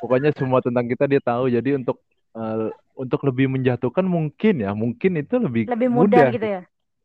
[0.00, 1.48] pokoknya semua tentang kita dia tahu.
[1.52, 1.96] Jadi untuk
[2.36, 2.68] eh,
[2.98, 6.60] untuk lebih menjatuhkan mungkin ya, mungkin itu lebih Lebih mudah mudah gitu ya.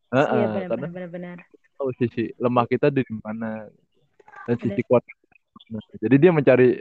[0.07, 1.37] Heeh, Iya, benar, karena benar, benar,
[1.77, 3.67] tahu sisi lemah kita di mana
[4.47, 5.03] dan sisi kuat.
[5.99, 6.79] Jadi dia mencari,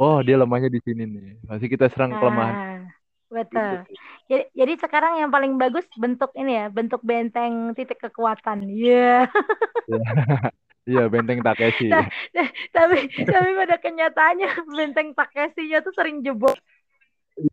[0.00, 1.44] oh dia lemahnya di sini nih.
[1.44, 2.56] Pasti kita serang kelemahan.
[2.56, 2.78] Ah,
[3.28, 3.84] betul.
[3.84, 3.92] Gitu.
[4.30, 8.64] Jadi, jadi sekarang yang paling bagus bentuk ini ya, bentuk benteng titik kekuatan.
[8.64, 9.28] Iya.
[10.88, 11.92] Iya benteng Takeshi.
[11.92, 12.08] Nah,
[12.72, 16.56] tapi tapi pada kenyataannya benteng Takeshinya tuh sering jebol.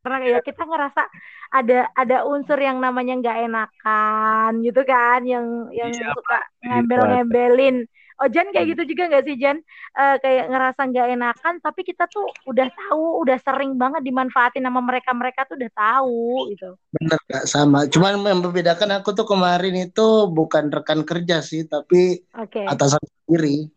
[0.04, 1.08] Karena ya kita ngerasa
[1.48, 8.26] ada ada unsur yang namanya nggak enakan gitu kan, yang yang Iya, suka pasti, ngembel-ngembelin
[8.26, 9.58] Ojan kayak gitu juga nggak sih Jan?
[9.98, 14.82] Eh, kayak ngerasa nggak enakan, tapi kita tuh udah tahu, udah sering banget dimanfaatin sama
[14.82, 16.70] mereka mereka tuh udah tahu gitu.
[16.98, 17.86] Bener Kak, sama.
[17.86, 22.66] Cuman yang membedakan aku tuh kemarin itu bukan rekan kerja sih, tapi Oke.
[22.66, 23.70] atasan sendiri.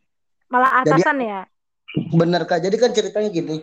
[0.48, 1.40] Malah Jadi atasan ya.
[2.16, 2.61] bener Kak.
[2.64, 3.57] Jadi kan ceritanya gini.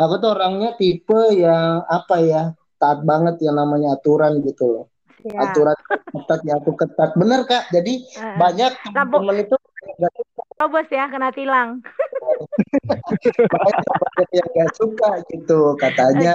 [0.00, 2.42] Aku tuh orangnya tipe yang apa ya,
[2.80, 4.86] taat banget yang namanya aturan gitu loh.
[5.22, 5.38] Ya.
[5.38, 5.76] Aturan
[6.10, 7.14] ketat ya aku ketat.
[7.14, 7.70] Bener Kak.
[7.70, 8.36] Jadi Heeh.
[8.40, 10.12] banyak Lampu teman itu nggak
[10.62, 11.82] Robos ya kena tilang.
[13.50, 15.74] banyak yang nggak suka gitu.
[15.74, 16.30] Katanya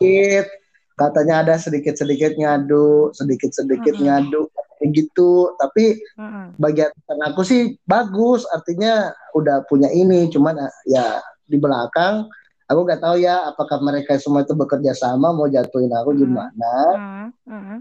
[0.00, 0.48] sedikit,
[0.96, 4.06] katanya ada sedikit-sedikit ngadu, sedikit-sedikit Mm-mm.
[4.08, 4.48] ngadu
[4.80, 5.52] kayak gitu.
[5.60, 6.56] Tapi Mm-mm.
[6.56, 10.32] bagi atasan aku sih bagus, artinya udah punya ini.
[10.32, 12.32] Cuman eh, ya di belakang
[12.64, 16.20] aku nggak tahu ya apakah mereka semua itu bekerja sama mau jatuhin aku Mm.
[16.24, 16.72] gimana.
[16.96, 17.28] Mm.
[17.44, 17.78] Mm.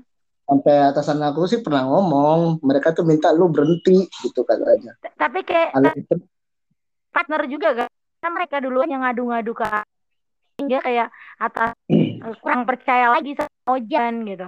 [0.52, 5.00] Sampai atasan aku sih pernah ngomong, mereka tuh minta lu berhenti gitu katanya.
[5.16, 5.72] Tapi kayak
[7.16, 7.90] partner juga kan
[8.22, 9.66] karena mereka duluan yang ngadu-ngadu ke
[10.60, 11.08] hingga kayak
[11.40, 14.48] atas eh, kurang percaya lagi sama Ojan gitu.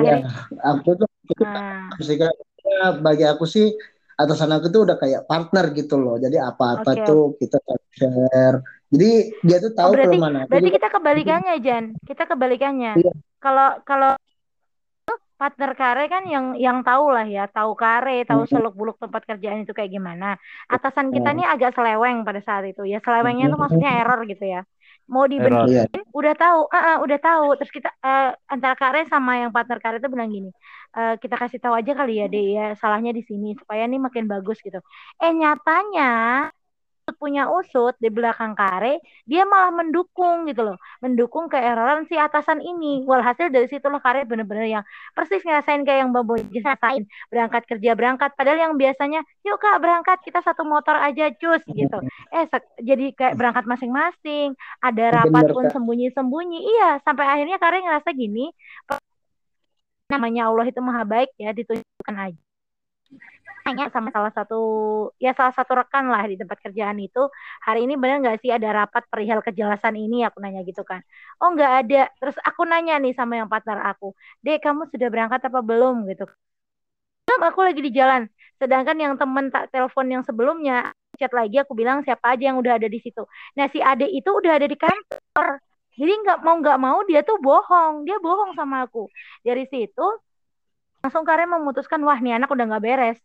[0.00, 0.32] ya Akhirnya
[0.64, 1.92] aku tuh nah.
[2.64, 3.76] Ya, bagi aku sih
[4.16, 6.16] atasan aku tuh udah kayak partner gitu loh.
[6.16, 7.04] Jadi apa-apa Oke.
[7.04, 7.60] tuh kita
[7.92, 8.64] share.
[8.88, 9.10] Jadi
[9.44, 11.84] dia tuh Oh, tahu berarti kelemahan aku berarti kita kebalikannya Jan.
[12.08, 12.92] Kita kebalikannya.
[13.04, 13.12] Iya.
[13.38, 14.16] Kalau kalau
[15.40, 19.58] partner kare kan yang yang tahu lah ya, tahu kare, tahu seluk beluk tempat kerjaan
[19.64, 20.24] itu kayak gimana.
[20.74, 22.82] Atasan kita nih agak seleweng pada saat itu.
[22.92, 24.60] Ya selewengnya tuh maksudnya error gitu ya.
[25.12, 25.86] Mau dibenerin Iya.
[26.18, 27.44] udah tahu, ah ah, udah tahu.
[27.58, 30.48] Terus kita eh, antara kare sama yang partner kare itu bilang gini,
[30.96, 34.24] "Eh, kita kasih tahu aja kali ya deh ya salahnya di sini supaya nih makin
[34.32, 34.78] bagus gitu.
[35.22, 36.02] Eh nyatanya
[37.16, 43.02] punya usut di belakang kare, dia malah mendukung gitu loh, mendukung keeroran si atasan ini.
[43.06, 44.84] Walhasil dari situlah kare bener-bener yang
[45.16, 49.78] persis ngerasain kayak yang Mbak Boji rasain, berangkat kerja berangkat, padahal yang biasanya, yuk kak
[49.80, 50.18] berangkat.
[50.22, 51.98] Kita satu motor aja cus gitu.
[52.34, 52.44] Eh
[52.82, 58.50] jadi kayak berangkat masing-masing, ada rapat Bener, pun sembunyi-sembunyi, iya sampai akhirnya kare ngerasa gini,
[60.04, 62.42] namanya Allah itu maha baik ya ditunjukkan aja
[63.64, 64.56] tanya sama salah satu
[65.16, 67.22] ya salah satu rekan lah di tempat kerjaan itu
[67.64, 70.20] hari ini benar nggak sih ada rapat perihal kejelasan ini?
[70.28, 71.00] Aku nanya gitu kan.
[71.40, 72.02] Oh nggak ada.
[72.20, 74.12] Terus aku nanya nih sama yang partner aku
[74.44, 76.04] dek kamu sudah berangkat apa belum?
[76.12, 76.24] Gitu.
[77.24, 78.28] Belum aku lagi di jalan.
[78.60, 82.76] Sedangkan yang temen tak telepon yang sebelumnya chat lagi aku bilang siapa aja yang udah
[82.76, 83.24] ada di situ?
[83.56, 85.48] Nah si ade itu udah ada di kantor.
[85.96, 88.04] Jadi nggak mau nggak mau dia tuh bohong.
[88.04, 89.08] Dia bohong sama aku.
[89.40, 90.04] Dari situ
[91.00, 93.18] langsung Karim memutuskan wah nih anak udah nggak beres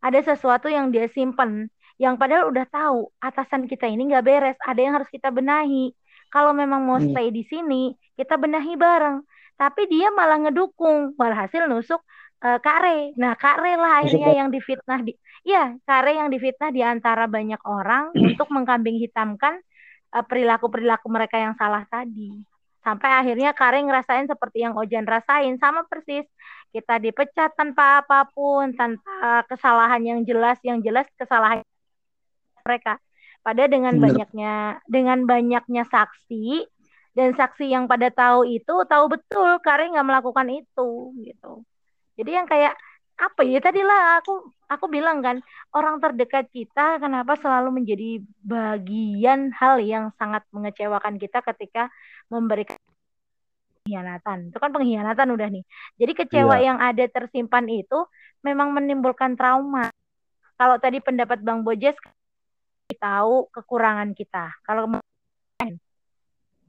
[0.00, 1.68] ada sesuatu yang dia simpen
[2.00, 5.92] yang padahal udah tahu atasan kita ini nggak beres ada yang harus kita benahi.
[6.32, 7.12] Kalau memang mau Hmm.
[7.12, 9.20] stay di sini kita benahi bareng.
[9.60, 12.00] Tapi dia malah ngedukung walhasil nusuk
[12.44, 15.12] eh, Kare nah Kare lah akhirnya yang difitnah di
[15.44, 19.60] ya Kare yang difitnah di antara banyak orang untuk mengkambing hitamkan
[20.16, 22.40] eh, perilaku-perilaku mereka yang salah tadi.
[22.84, 26.24] Sampai akhirnya Kare ngerasain seperti yang Ojan rasain sama persis
[26.70, 31.62] kita dipecat tanpa apa pun, tanpa kesalahan yang jelas, yang jelas kesalahan
[32.62, 32.98] mereka.
[33.40, 34.04] Pada dengan Bener.
[34.12, 34.54] banyaknya
[34.84, 36.68] dengan banyaknya saksi
[37.16, 41.64] dan saksi yang pada tahu itu tahu betul Kare nggak melakukan itu gitu.
[42.20, 42.76] Jadi yang kayak
[43.20, 45.44] apa ya tadilah aku aku bilang kan
[45.76, 51.92] orang terdekat kita kenapa selalu menjadi bagian hal yang sangat mengecewakan kita ketika
[52.32, 52.79] memberikan
[53.90, 54.54] pengkhianatan.
[54.54, 55.64] Itu kan pengkhianatan udah nih.
[55.98, 56.66] Jadi kecewa Iya.
[56.70, 58.06] yang ada tersimpan itu
[58.46, 59.90] memang menimbulkan trauma.
[60.54, 61.98] Kalau tadi pendapat Bang Bojes
[62.94, 64.54] tahu kekurangan kita.
[64.62, 64.94] Kalau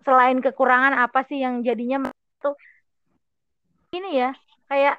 [0.01, 2.09] selain kekurangan apa sih yang jadinya
[2.41, 2.57] tuh
[3.93, 4.33] ini ya
[4.65, 4.97] kayak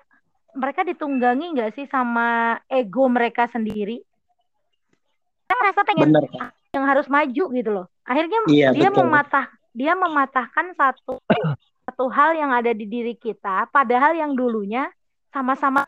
[0.54, 3.98] mereka ditunggangi nggak sih sama ego mereka sendiri?
[5.50, 6.24] Saya merasa pengen Bener
[6.70, 7.86] yang harus maju gitu loh.
[8.06, 9.10] Akhirnya Iya dia betul.
[9.10, 11.16] mematah dia mematahkan satu
[12.02, 14.90] satu hal yang ada di diri kita padahal yang dulunya
[15.30, 15.86] sama-sama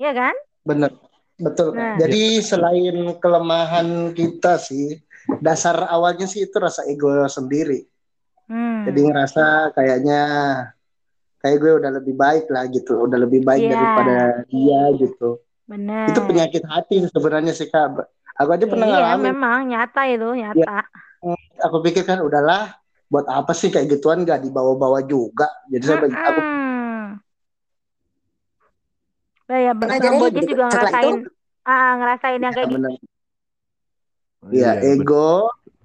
[0.00, 0.32] ya kan?
[0.64, 0.88] Bener.
[1.36, 1.76] Betul.
[1.76, 2.00] Nah.
[2.00, 4.96] Jadi selain kelemahan kita sih,
[5.44, 7.84] dasar awalnya sih itu rasa ego sendiri.
[8.48, 8.88] Hmm.
[8.88, 10.20] Jadi ngerasa kayaknya
[11.44, 13.76] kayak gue udah lebih baik lah gitu, udah lebih baik Iya.
[13.76, 14.16] daripada
[14.48, 15.28] dia gitu.
[15.68, 16.08] Benar.
[16.08, 18.00] Itu penyakit hati sebenarnya sih Kak.
[18.40, 19.24] Aku aja pernah Iya, ngalamin.
[19.28, 20.88] memang nyata itu, nyata.
[21.68, 22.80] Aku pikir kan udahlah,
[23.12, 25.52] buat apa sih kayak gituan gak dibawa-bawa juga.
[25.68, 26.40] Jadi saya bagi- aku.
[29.52, 29.90] Nah, ya, Bang
[30.48, 31.28] juga ngerasain, itu
[31.68, 32.76] ah, ngerasain yang kayak gitu.
[32.80, 32.92] bener.
[34.48, 34.88] Iya, betul.
[35.04, 35.32] ego,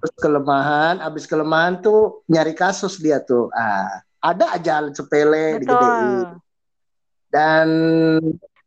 [0.00, 3.52] terus kelemahan, abis kelemahan tuh nyari kasus dia tuh.
[3.52, 6.40] Ah, ada aja hal sepele digedein.
[7.28, 7.68] Dan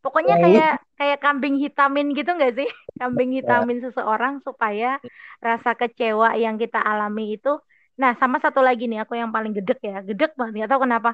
[0.02, 0.42] Pokoknya Oh.
[0.42, 2.70] kayak kayak kambing hitamin gitu nggak sih?
[3.02, 4.98] Kambing hitamin seseorang supaya
[5.38, 7.54] rasa kecewa yang kita alami itu.
[8.02, 10.66] Nah, sama satu lagi nih, aku yang paling gedek ya, gedek banget.
[10.66, 11.12] Nggak tahu kenapa.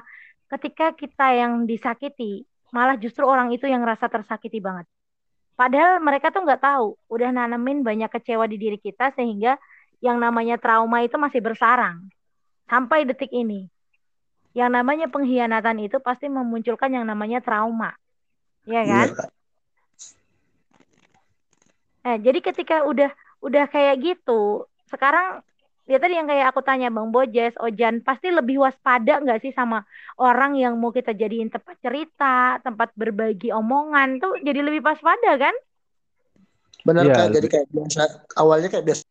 [0.48, 4.88] Ketika kita yang disakiti, malah justru orang itu yang rasa tersakiti banget.
[5.52, 9.60] Padahal mereka tuh nggak tahu, udah nanemin banyak kecewa di diri kita sehingga
[10.00, 12.08] yang namanya trauma itu masih bersarang
[12.64, 13.68] sampai detik ini.
[14.56, 17.92] Yang namanya pengkhianatan itu pasti memunculkan yang namanya trauma.
[18.64, 19.12] Ya kan?
[19.12, 19.26] Iya.
[22.08, 23.12] Nah, jadi ketika udah
[23.44, 25.44] udah kayak gitu, sekarang
[25.88, 29.82] ya tadi yang kayak aku tanya Bang Bojes, Ojan, pasti lebih waspada nggak sih sama
[30.20, 35.54] orang yang mau kita jadiin tempat cerita, tempat berbagi omongan tuh jadi lebih waspada kan?
[36.84, 38.02] Benar Kak, lebih- jadi kayak biasa
[38.36, 39.04] awalnya kayak biasa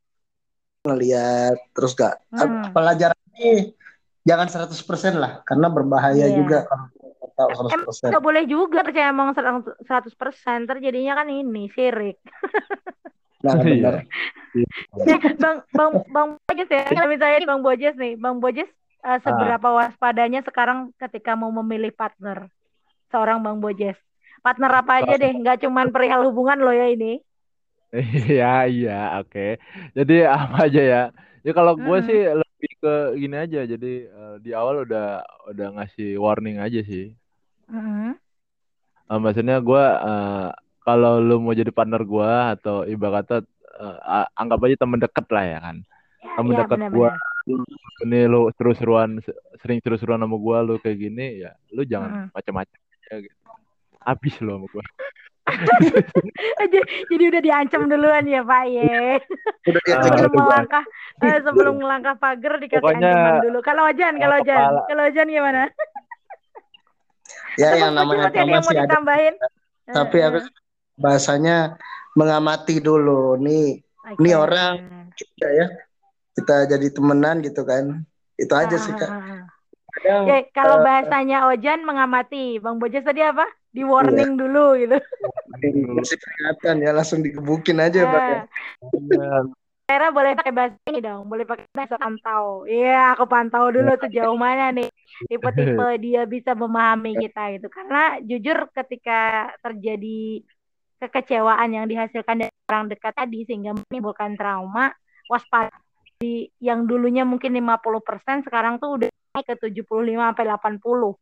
[0.88, 2.72] ngelihat terus gak Hmm.
[2.72, 3.76] pelajaran ini
[4.24, 6.38] jangan 100% lah karena berbahaya Iya.
[6.38, 8.08] juga kalau kita tahu Emang 100%.
[8.08, 9.30] nggak boleh juga percaya emang
[9.84, 12.22] 100% terjadinya kan ini sirik.
[13.43, 13.63] Nah, Iya.
[13.63, 13.95] benar.
[14.97, 18.69] Eh, bang Bang Bang Bojes ya, kalau misalnya Bang Bojes nih, Bang Bojes
[19.06, 22.50] eh, seberapa waspadanya sekarang ketika mau memilih partner
[23.13, 23.95] seorang Bang Bojes?
[24.41, 27.21] Partner apa aja deh, nggak cuman perihal hubungan lo ya ini.
[27.93, 29.62] Iya, iya, oke.
[29.93, 31.02] Jadi apa aja ya?
[31.45, 33.60] Ya kalau gue sih lebih ke gini aja.
[33.63, 35.23] Jadi eh, di awal udah
[35.54, 37.13] udah ngasih warning aja sih.
[37.71, 38.17] Mm-mm.
[39.08, 40.50] Eh, maksudnya gue eh,
[40.88, 43.43] kalau lu mau jadi partner gue atau ibarat kata
[43.84, 45.76] eh, anggap aja temen deket lah ya kan.
[46.23, 47.10] Ya, Temen ya deket gue,
[48.08, 52.32] ini lu seru-seruan, se- sering seru-seruan sama gue, lu kayak gini, ya lu jangan Mm-mm.
[52.32, 53.36] macam-macam aja gitu.
[54.00, 54.86] Habis lu sama gue.
[56.60, 59.15] Jadi, jadi udah diancam duluan ya Pak ye.
[59.63, 60.39] Udah kayak Sebelum gitu.
[60.43, 60.84] melangkah,
[61.23, 63.60] eh, sebelum melangkah pagar dikasih Pokoknya, ancaman dulu.
[63.63, 65.63] Kalau Ojan, eh, kalau Ojan, kepala kalau Ojan gimana?
[67.56, 69.36] Ya yang namanya masih ada trauma yang ada, ditambahin?
[69.88, 70.66] tapi aku Heeh.
[70.97, 71.77] Bahasanya
[72.17, 73.86] mengamati dulu nih
[74.17, 74.43] nih Oke.
[74.43, 74.73] orang
[75.13, 75.65] kita ya
[76.38, 77.86] kita jadi temenan gitu kan.
[78.38, 79.12] Itu Ah, aja sih ah, Kak.
[79.12, 79.41] ah, ah.
[79.97, 83.45] Kadang Ya, kalau eh, bahasanya Ojan mengamati, Bang Bojes tadi apa?
[83.73, 84.97] Di warning dulu gitu.
[85.62, 88.39] dikasih peringatan ya langsung dikebukin aja Pak ya.
[89.88, 92.67] Era boleh pakai bahasa ini dong, boleh pakai bahasa pantau.
[92.67, 94.91] Iya, aku pantau dulu sejauh mana nih
[95.31, 97.67] tipe-tipe dia bisa memahami kita gitu.
[97.71, 100.43] Karena jujur ketika terjadi
[100.97, 104.89] kekecewaan yang dihasilkan dari orang dekat tadi sehingga menimbulkan trauma,
[105.29, 105.73] waspada
[106.17, 111.13] di yang dulunya mungkin 50% sekarang tuh udah naik ke 75 sampai 80.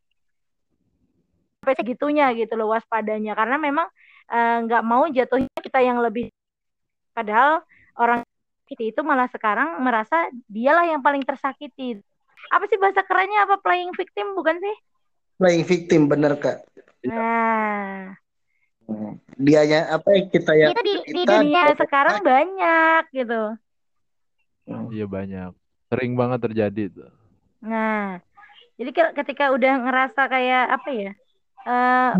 [1.59, 3.87] Sampai segitunya gitu loh waspadanya karena memang
[4.31, 6.31] eh, nggak mau jatuhnya kita yang lebih
[7.11, 7.63] padahal
[7.99, 8.23] orang
[8.65, 11.99] sakiti itu malah sekarang merasa dialah yang paling tersakiti.
[12.49, 14.75] Apa sih bahasa kerennya apa playing victim bukan sih?
[15.35, 16.63] Playing victim bener Kak.
[17.05, 18.15] Nah,
[19.35, 23.41] Dianya apa ya kita yang itu di, di kita dunia sekarang banyak gitu.
[24.65, 25.51] Iya banyak.
[25.89, 27.09] Sering banget terjadi tuh.
[27.65, 28.21] Nah,
[28.77, 31.11] jadi ke- ketika udah ngerasa kayak apa ya?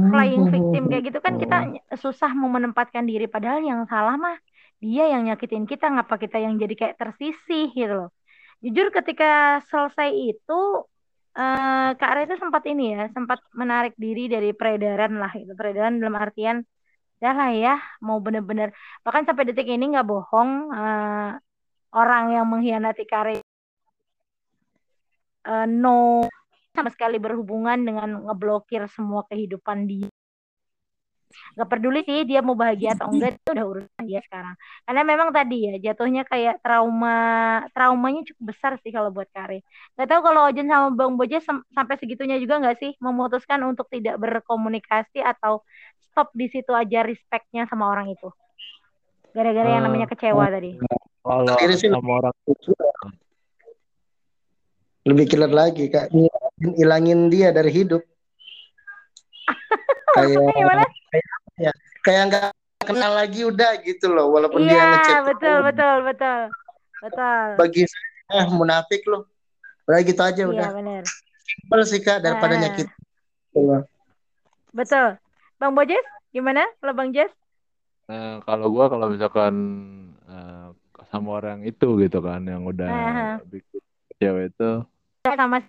[0.09, 1.57] playing victim kayak gitu kan kita
[2.01, 4.33] susah mau menempatkan diri padahal yang salah mah
[4.81, 8.09] dia yang nyakitin kita ngapa kita yang jadi kayak tersisih gitu loh.
[8.65, 10.59] Jujur ketika selesai itu
[11.39, 15.51] eh Kak Ara itu sempat ini ya, sempat menarik diri dari peredaran lah itu.
[15.59, 16.57] Peredaran dalam artian
[17.23, 17.73] ya lah ya,
[18.05, 18.69] mau bener-bener
[19.03, 21.29] bahkan sampai detik ini nggak bohong eh,
[21.99, 23.33] orang yang mengkhianati Kak Ara
[25.51, 26.27] eh, no
[26.75, 30.09] sama sekali berhubungan dengan ngeblokir semua kehidupan dia.
[31.55, 34.55] Gak peduli sih dia mau bahagia atau enggak itu udah urusan dia sekarang.
[34.83, 37.17] Karena memang tadi ya jatuhnya kayak trauma
[37.71, 39.63] traumanya cukup besar sih kalau buat Kare.
[39.95, 43.87] Gak tahu kalau Ojen sama Bang Boja sem- sampai segitunya juga nggak sih memutuskan untuk
[43.87, 45.63] tidak berkomunikasi atau
[46.11, 48.31] stop di situ aja respectnya sama orang itu.
[49.35, 50.79] Gara-gara yang Eh, namanya kecewa tadi.
[51.25, 52.35] Kalau Akhirnya sih sama orang
[55.05, 56.09] lebih killer lagi Kak.
[56.09, 58.01] Ngilangin, ilangin dia dari hidup.
[60.15, 60.83] Kayak gimana?
[61.55, 61.71] ya
[62.03, 62.49] kayak nggak
[62.85, 66.39] kenal lagi udah gitu loh walaupun dia Iya ngechat betul betul betul
[67.01, 67.45] betul.
[67.57, 69.25] bagi saya eh munafik loh
[69.85, 71.03] udah gitu aja Iya udah benar.
[71.45, 72.61] simpel sih kak daripada Ah.
[72.61, 72.87] nyakit
[73.55, 73.87] Gitu.
[74.75, 75.15] Betul.
[75.55, 76.03] Bang Bojes,
[76.35, 77.31] gimana kalau Bang Jes?
[78.11, 79.55] Nah, kalau gua kalau misalkan
[80.27, 80.67] eh,
[81.07, 83.27] sama orang itu gitu kan yang udah Aha.
[83.47, 83.79] bikin
[84.19, 84.83] cewek itu,
[85.23, 85.63] Sama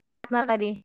[0.50, 0.82] tadi.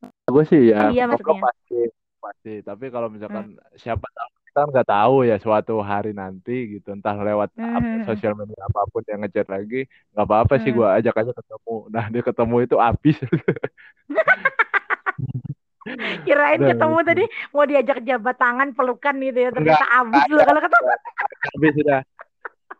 [0.00, 1.42] Gue sih ya Iya, maksudnya.
[1.42, 1.78] pasti
[2.18, 2.54] pasti.
[2.60, 7.14] Tapi kalau misalkan siapa tahu kita kan nggak tahu ya suatu hari nanti gitu, entah
[7.14, 8.04] lewat apa, Mhm.
[8.04, 10.76] sosial media apa pun yang ngechat lagi, nggak apa-apa sih Mhm.
[10.76, 11.76] gua ajak aja ketemu.
[11.88, 13.16] Nah dia ketemu itu habis.
[16.20, 17.06] Kirain Udah, ketemu udah.
[17.06, 19.50] tadi mau diajak jabat tangan pelukan gitu ya.
[19.50, 20.86] Ternyata abis loh kalau ketemu.
[21.48, 22.00] Habis sudah.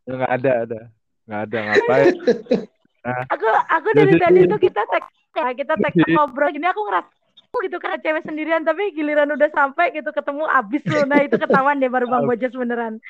[0.04, 0.80] Nggak ada, ada.
[1.24, 2.14] Nggak ada, ngapain.
[3.32, 5.00] Aku aku Ya, dari tadi tuh kita tek
[5.38, 7.08] ya kita tek ngobrol gini aku ngerasa
[7.48, 11.04] aku gitu karena cewek sendirian tapi giliran udah sampai gitu ketemu abis loh.
[11.08, 13.00] Nah itu ketahuan deh baru Bang Bojes beneran.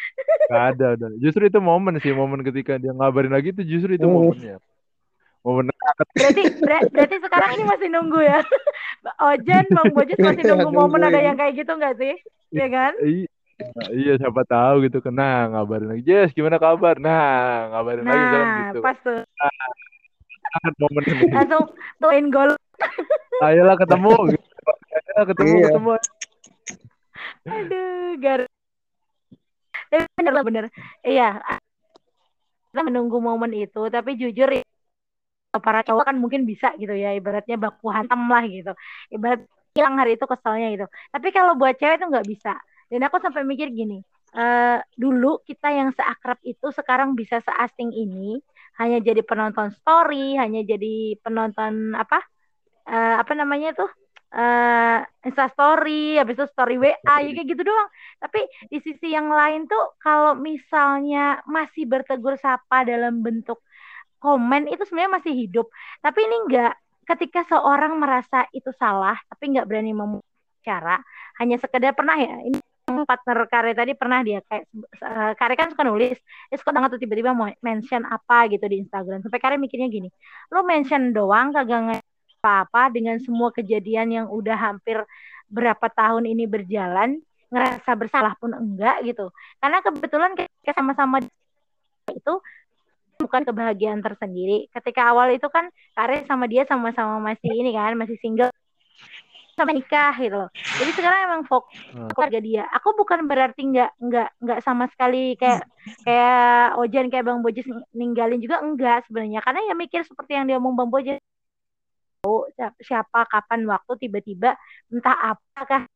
[0.47, 1.11] Nggak ada, udah.
[1.19, 4.15] Justru itu momen sih, momen ketika dia ngabarin lagi itu justru itu Hmm.
[4.15, 4.57] momennya.
[5.43, 5.75] Momen
[6.15, 8.39] Berarti ber- berarti sekarang ini masih nunggu ya.
[9.35, 12.15] Ojen Bang Bojes masih nunggu momen ada yang kayak gitu nggak sih?
[12.55, 12.93] Iya kan?
[13.03, 13.31] I-
[13.91, 15.19] iya siapa tahu gitu kan.
[15.19, 16.03] Nah, ngabarin lagi.
[16.07, 16.95] Jess, gimana kabar?
[17.03, 18.79] Nah, ngabarin lagi Nah, gitu.
[18.87, 19.75] pas tuh Kan
[20.79, 21.27] momen ini.
[21.33, 21.65] langsung
[22.01, 22.51] tuin gol.
[23.45, 24.13] Ayolah ketemu.
[24.15, 25.67] Ayolah ketemu, Iya.
[25.71, 25.91] ketemu.
[27.49, 28.41] Aduh, gar.
[29.89, 30.65] Tapi bener lah bener.
[31.01, 31.41] Iya.
[32.69, 34.63] Kita menunggu momen itu, tapi jujur ya,
[35.59, 38.77] para cowok kan mungkin bisa gitu ya, ibaratnya baku hantam lah gitu.
[39.09, 40.87] Ibarat hilang hari itu keselnya gitu.
[41.11, 42.55] Tapi kalau buat cewek itu nggak bisa.
[42.89, 44.01] Dan aku sampai mikir gini,
[44.37, 48.41] eh dulu kita yang seakrab itu sekarang bisa seasing ini
[48.81, 52.23] hanya jadi penonton story, hanya jadi penonton apa?
[52.89, 53.91] eh apa namanya tuh?
[54.29, 57.89] eh Insta story, habis itu story WA, ya kayak gitu doang.
[58.21, 58.41] Tapi
[58.73, 63.61] di sisi yang lain tuh kalau misalnya masih bertegur sapa dalam bentuk
[64.23, 65.67] komen itu sebenarnya masih hidup.
[66.05, 66.75] Tapi ini enggak.
[67.09, 69.93] Ketika seorang merasa itu salah, tapi nggak berani
[70.61, 71.01] cara,
[71.41, 72.37] hanya sekedar pernah ya.
[72.45, 72.59] Ini
[73.05, 74.65] partner Kare tadi pernah dia kayak
[75.03, 76.17] eh, Kare kan suka nulis,
[76.49, 79.21] dia suka banget tuh tiba-tiba mau mention apa gitu di Instagram.
[79.25, 80.09] Sampai Kare mikirnya gini,
[80.53, 82.01] lo mention doang kagak
[82.39, 85.03] apa-apa dengan semua kejadian yang udah hampir
[85.51, 89.33] berapa tahun ini berjalan ngerasa bersalah pun enggak gitu.
[89.59, 91.25] Karena kebetulan ketika sama-sama
[92.13, 92.35] itu
[93.19, 94.71] bukan kebahagiaan tersendiri.
[94.71, 98.53] Ketika awal itu kan Kare sama dia sama-sama masih ini kan masih single
[99.59, 100.51] sama nikah gitu loh.
[100.55, 102.07] Jadi sekarang emang fokus Hmm.
[102.15, 102.65] keluarga dia.
[102.71, 105.67] Aku bukan berarti nggak nggak nggak sama sekali kayak
[106.07, 109.43] kayak Ojan kayak Bang Bojes ninggalin juga enggak sebenarnya.
[109.43, 111.19] Karena ya mikir seperti yang dia omong Bang Bojes.
[112.23, 114.55] Tahu siapa- siapa kapan waktu tiba-tiba
[114.91, 115.87] entah apakah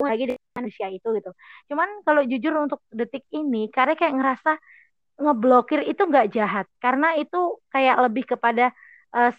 [0.00, 1.30] lagi dengan manusia itu gitu.
[1.68, 4.52] Cuman kalau jujur untuk detik ini, karena kayak ngerasa
[5.20, 6.66] ngeblokir itu nggak jahat.
[6.80, 8.72] Karena itu kayak lebih kepada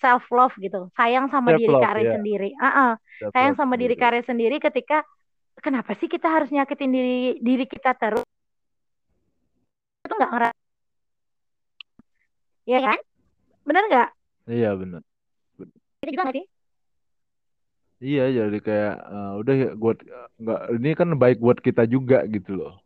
[0.03, 2.13] self love gitu, sayang sama diri Self-love, Kare ya.
[2.19, 2.49] sendiri.
[2.59, 2.91] Ah, ah.
[3.31, 3.95] sayang sama diri.
[3.95, 5.03] Kare sendiri ketika
[5.63, 8.27] kenapa sih kita harus nyakitin diri diri kita terus?
[10.03, 10.59] Itu nggak ngerasa,
[12.67, 12.99] ya kan?
[13.63, 14.09] Bener nggak?
[14.51, 15.01] Iya benar.
[16.03, 16.45] Itu juga sih?
[18.01, 19.97] Iya jadi kayak eh, udah ya buat
[20.41, 22.81] nggak ini kan baik buat kita juga gitu loh.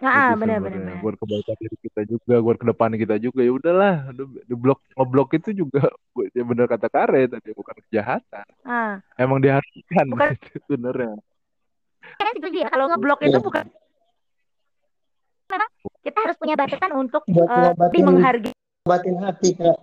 [0.00, 0.80] Nah, Itu bener bener sebenarnya.
[0.90, 1.04] bener.
[1.04, 3.40] Buat kebaikan diri kita juga, buat ke depan kita juga.
[3.40, 5.92] Ya udahlah, di- blok ngeblok itu juga
[6.36, 8.46] ya benar kata Kare tadi bukan kejahatan.
[8.62, 11.20] Ah, Emang diharuskan Bukan- itu sebenarnya.
[12.00, 13.44] kan setuju ya kalau ngeblok itu Iya.
[13.44, 13.64] bukan
[15.46, 19.78] memang kita harus punya batasan untuk Buat eh, lebih menghargai obatin hati kak.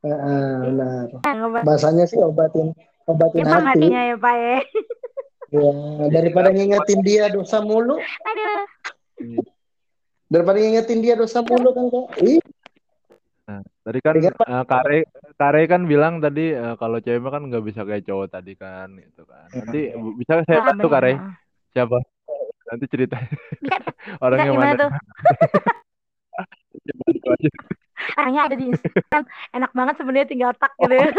[0.00, 1.06] Heeh, benar.
[1.34, 2.72] ngobat Bahasanya sih obatin
[3.04, 3.90] obatin emang hati.
[3.90, 4.58] hatinya ya Pak ya.
[5.50, 5.66] Ya,
[6.08, 8.62] daripada ngingetin dia dosa mulu, Aduh.
[10.30, 12.06] Daripada ngingetin dia dosa mulu kan kak.
[12.22, 12.40] Ih,
[13.50, 14.98] Nah, tadi kan kan, eh, Kare
[15.34, 18.94] Kare kan bilang tadi eh, kalau cewek mah kan nggak bisa kayak cowok tadi kan
[18.94, 19.50] gitu kan.
[19.50, 20.94] Nanti bu- bisa saya bantu benar.
[20.94, 21.12] Kare
[21.74, 21.98] siapa?
[22.70, 23.18] Nanti cerita
[24.22, 24.78] orangnya gimana mana?
[24.78, 24.90] tuh?
[28.16, 29.22] Orangnya ada di Instagram.
[29.50, 31.10] Enak banget sebenarnya tinggal tak gitu ya.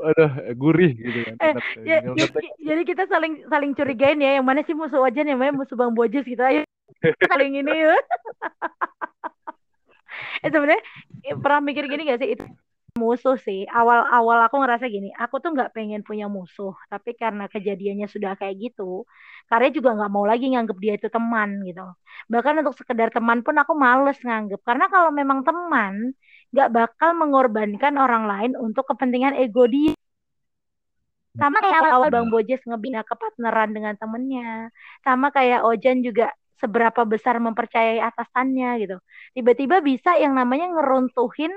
[0.00, 1.36] Aduh, gurih gitu kan.
[1.40, 2.26] Eh, ya, ya,
[2.60, 5.92] jadi kita saling saling curigain ya yang mana sih musuh Ojan yang mana musuh Bang
[5.92, 6.64] Bojes gitu ayo
[7.30, 7.96] saling ini ya.
[10.44, 10.82] eh sebenarnya
[11.28, 12.28] eh, pernah mikir gini gak sih?
[12.34, 12.44] Itu
[12.98, 13.64] musuh sih.
[13.70, 16.74] Awal-awal aku ngerasa gini aku tuh nggak pengen punya musuh.
[16.92, 19.04] Tapi karena kejadiannya sudah kayak gitu
[19.50, 21.82] karena juga nggak mau lagi nganggep dia itu teman gitu.
[22.32, 24.60] Bahkan untuk sekedar teman pun aku males nganggep.
[24.64, 26.12] Karena kalau memang teman
[26.50, 29.94] nggak bakal mengorbankan orang lain untuk kepentingan ego dia.
[31.38, 34.74] Sama kayak awal Bang Bojes ngebina kepartneran dengan temennya.
[35.06, 38.96] Sama kayak Ojan juga seberapa besar mempercayai atasannya gitu.
[39.32, 41.54] Tiba-tiba bisa yang namanya ngeruntuhin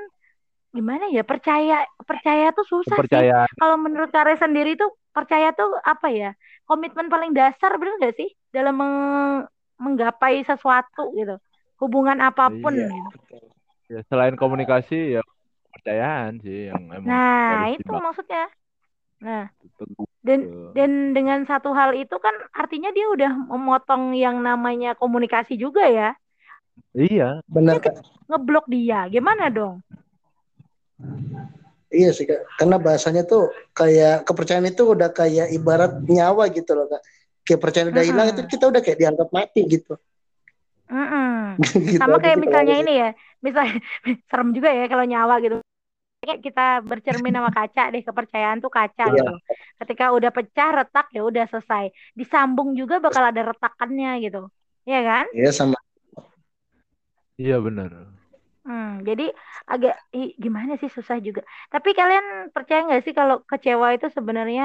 [0.73, 3.01] gimana ya percaya percaya tuh susah sih.
[3.01, 3.49] Kepercayaan.
[3.61, 6.33] kalau menurut Kare sendiri tuh percaya tuh apa ya
[6.65, 8.29] komitmen paling dasar bener gak sih?
[8.49, 9.45] Dalam meng-
[9.81, 11.37] menggapai sesuatu gitu.
[11.81, 12.89] Hubungan apa pun Iya.
[12.89, 13.52] gitu.
[13.93, 15.21] Ya, selain komunikasi ya
[15.69, 18.49] kepercayaan sih yang emang nah itu maksudnya.
[19.21, 19.53] Nah
[20.25, 25.85] dan dan dengan satu hal itu kan artinya dia udah memotong yang namanya komunikasi juga
[25.85, 26.17] ya?
[26.97, 27.77] Iya, benar.
[27.77, 28.01] Kak.
[28.25, 29.05] ngeblok dia.
[29.13, 29.85] Gimana dong?
[31.93, 36.89] Iya sih kak, karena bahasanya tuh kayak kepercayaan itu udah kayak ibarat nyawa gitu loh
[36.89, 37.05] kak.
[37.45, 39.93] Kayak percayaan udah hilang itu kita udah kayak dianggap mati gitu.
[40.91, 41.57] Mm-mm.
[41.93, 43.07] gitu Sama aja kayak sih, misalnya ini ya,
[43.45, 43.63] misal
[44.29, 45.55] serem juga ya kalau nyawa gitu.
[46.23, 49.13] Kayak kita bercermin sama kaca deh, kepercayaan tuh kaca Iya.
[49.17, 49.31] gitu.
[49.79, 51.85] Ketika udah pecah retak ya udah selesai.
[52.19, 54.39] Disambung juga bakal ada retakannya gitu.
[54.89, 55.25] Iya kan?
[55.35, 55.77] Iya sama.
[57.37, 57.91] Iya benar.
[58.65, 59.23] Hmm, jadi
[59.71, 61.41] agak ih, gimana sih susah juga.
[61.73, 62.25] Tapi kalian
[62.55, 64.63] percaya nggak sih kalau kecewa itu sebenarnya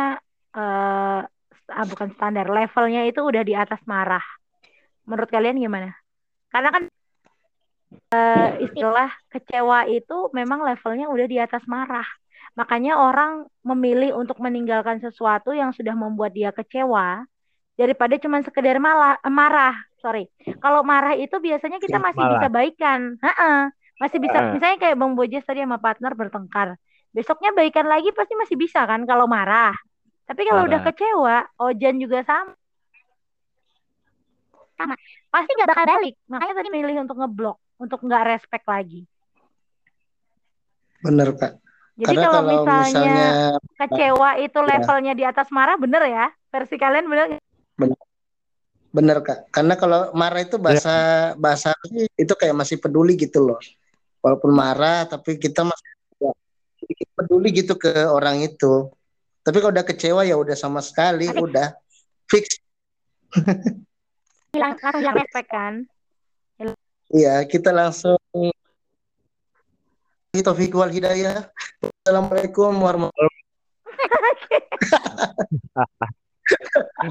[0.56, 1.18] eh
[1.78, 4.22] ah, bukan standar, levelnya itu udah di atas marah.
[5.08, 5.88] Menurut kalian gimana?
[6.48, 6.82] Karena kan
[8.12, 12.06] eh, istilah kecewa itu memang levelnya udah di atas marah.
[12.58, 17.22] Makanya orang memilih untuk meninggalkan sesuatu yang sudah membuat dia kecewa
[17.78, 19.78] daripada cuma sekedar malah marah.
[20.02, 20.26] Sorry.
[20.62, 22.32] Kalau marah itu biasanya kita masih Malah.
[22.38, 23.00] bisa baikan.
[23.18, 23.58] Heeh.
[23.98, 24.38] Masih bisa.
[24.38, 24.52] Heeh.
[24.58, 26.78] Misalnya kayak Bang Bojes tadi sama partner bertengkar.
[27.10, 29.74] Besoknya baikan lagi pasti masih bisa kan kalau marah.
[30.28, 32.52] Tapi kalau udah kecewa, Ojan juga sama.
[34.76, 34.94] Sama.
[35.28, 36.14] Pasti nggak bakal balik.
[36.28, 39.04] Makanya tadi milih untuk ngeblok, untuk nggak respect lagi.
[41.04, 41.52] Bener kak.
[41.98, 43.28] Jadi Karena kalau kalau misalnya, misalnya
[43.78, 44.66] kecewa itu Ya.
[44.70, 46.26] levelnya di atas marah, bener ya?
[46.48, 47.42] Versi kalian bener nggak?
[48.88, 49.52] bener kak.
[49.52, 51.76] Karena kalau marah itu bahasa bahasa
[52.16, 53.60] itu kayak masih peduli gitu loh.
[54.24, 56.32] Walaupun marah tapi kita masih ya,
[56.80, 58.88] sedikit peduli gitu ke orang itu.
[59.44, 61.76] Tapi kalau udah kecewa ya udah sama sekali udah
[62.26, 62.58] fix.
[64.52, 65.74] hilang langsung hilang respect kan?
[67.08, 68.16] Iya kita langsung
[70.38, 71.50] Taufiq wal hidayah.
[72.04, 73.42] Assalamualaikum warahmatullahi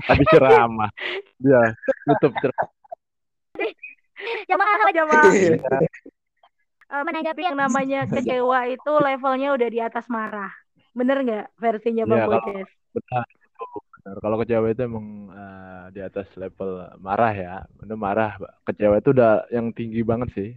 [0.08, 0.90] Tapi ceramah.
[1.38, 1.76] Dia
[2.08, 2.72] tutup ceramah.
[4.48, 5.82] jamaah Jamaah, wabarakatuh.
[6.88, 10.50] eh, menanggapi yang namanya kecewa itu levelnya udah di atas marah.
[10.96, 12.70] Bener nggak versinya Bang Iya, kalau- Bojes?
[12.96, 13.26] Benar.
[14.08, 14.24] Benar.
[14.24, 17.54] Kalau kecewa itu emang eh, di atas level marah ya.
[17.76, 18.32] Benar marah.
[18.64, 20.50] Kecewa itu udah yang tinggi banget sih.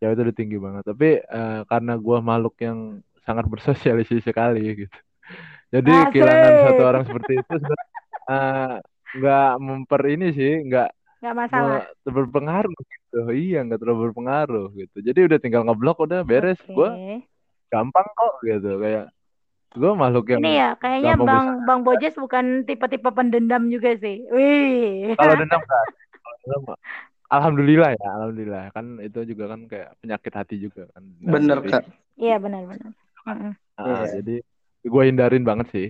[0.00, 0.82] Kecewa itu udah tinggi banget.
[0.88, 4.96] Tapi eh, karena gua makhluk yang sangat bersosialisasi sekali gitu.
[5.68, 6.10] Jadi Asik.
[6.16, 7.54] kehilangan satu orang seperti itu
[8.32, 8.74] eh,
[9.10, 10.88] nggak memper ini sih, nggak
[11.20, 11.84] Nggak masalah.
[12.08, 13.20] berpengaruh gitu.
[13.28, 14.96] Iya, nggak terlalu berpengaruh gitu.
[15.04, 16.56] Jadi udah tinggal ngeblok udah beres.
[16.64, 16.72] Oke.
[16.72, 16.96] Gua
[17.68, 19.12] gampang kok gitu kayak
[19.76, 24.26] gua makhluk yang Ini ya, kayaknya Bang Bang Bojes bukan tipe-tipe pendendam juga sih.
[24.26, 25.14] Wih.
[25.14, 25.86] kalau dendam kan
[27.30, 31.02] alhamdulillah ya alhamdulillah kan itu juga kan kayak penyakit hati juga kan.
[31.22, 31.86] Bener kak.
[32.18, 32.90] Iya benar-benar.
[33.28, 33.52] Mm-mm.
[33.76, 34.24] ah, Iya.
[34.24, 34.34] jadi
[34.80, 35.88] gue hindarin banget sih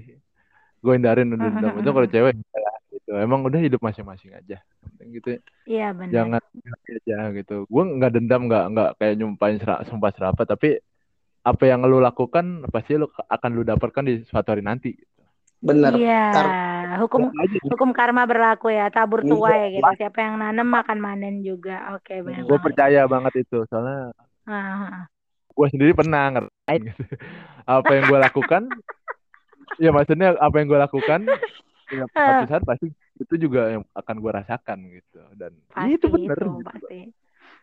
[0.81, 4.59] gue hindarin udah dendam itu kalau cewek ya gitu emang udah hidup masing-masing aja
[4.99, 5.41] gitu ya.
[5.67, 6.11] Iya benar.
[6.11, 6.43] jangan
[6.91, 10.83] aja gitu gue nggak dendam nggak nggak kayak nyumpahin sera- sumpah serapah tapi
[11.41, 15.21] apa yang lu lakukan pasti lu akan lu dapatkan di suatu hari nanti gitu.
[15.61, 15.93] Bener.
[15.93, 16.57] Iya, Kar-
[17.05, 17.29] hukum
[17.69, 19.93] hukum karma berlaku ya, tabur Iya, tuai gitu.
[20.01, 21.97] Siapa yang nanam akan manen juga.
[21.97, 24.13] Oke, benar gue percaya banget itu soalnya
[24.49, 25.05] Ah,
[25.53, 27.05] gue sendiri pernah ngerasain gitu.
[27.69, 28.63] apa yang gue lakukan
[29.77, 31.21] ya maksudnya apa yang gue lakukan
[31.93, 32.89] ya suatu saat pasti
[33.21, 36.65] itu juga yang akan gue rasakan gitu dan pasti itu bener itu, gitu.
[36.67, 37.01] pasti.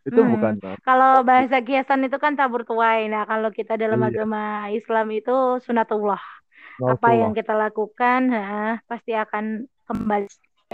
[0.07, 0.31] Itu Hmm.
[0.31, 0.53] bukan
[0.85, 2.99] Kalau bahasa kiasan itu kan tabur tuai.
[3.13, 4.07] Nah, kalau kita dalam Iya.
[4.07, 4.37] agama
[4.77, 5.31] Islam itu
[5.65, 6.21] sunatullah.
[6.91, 9.45] Apa yang kita lakukan ha, pasti akan
[9.87, 10.25] kembali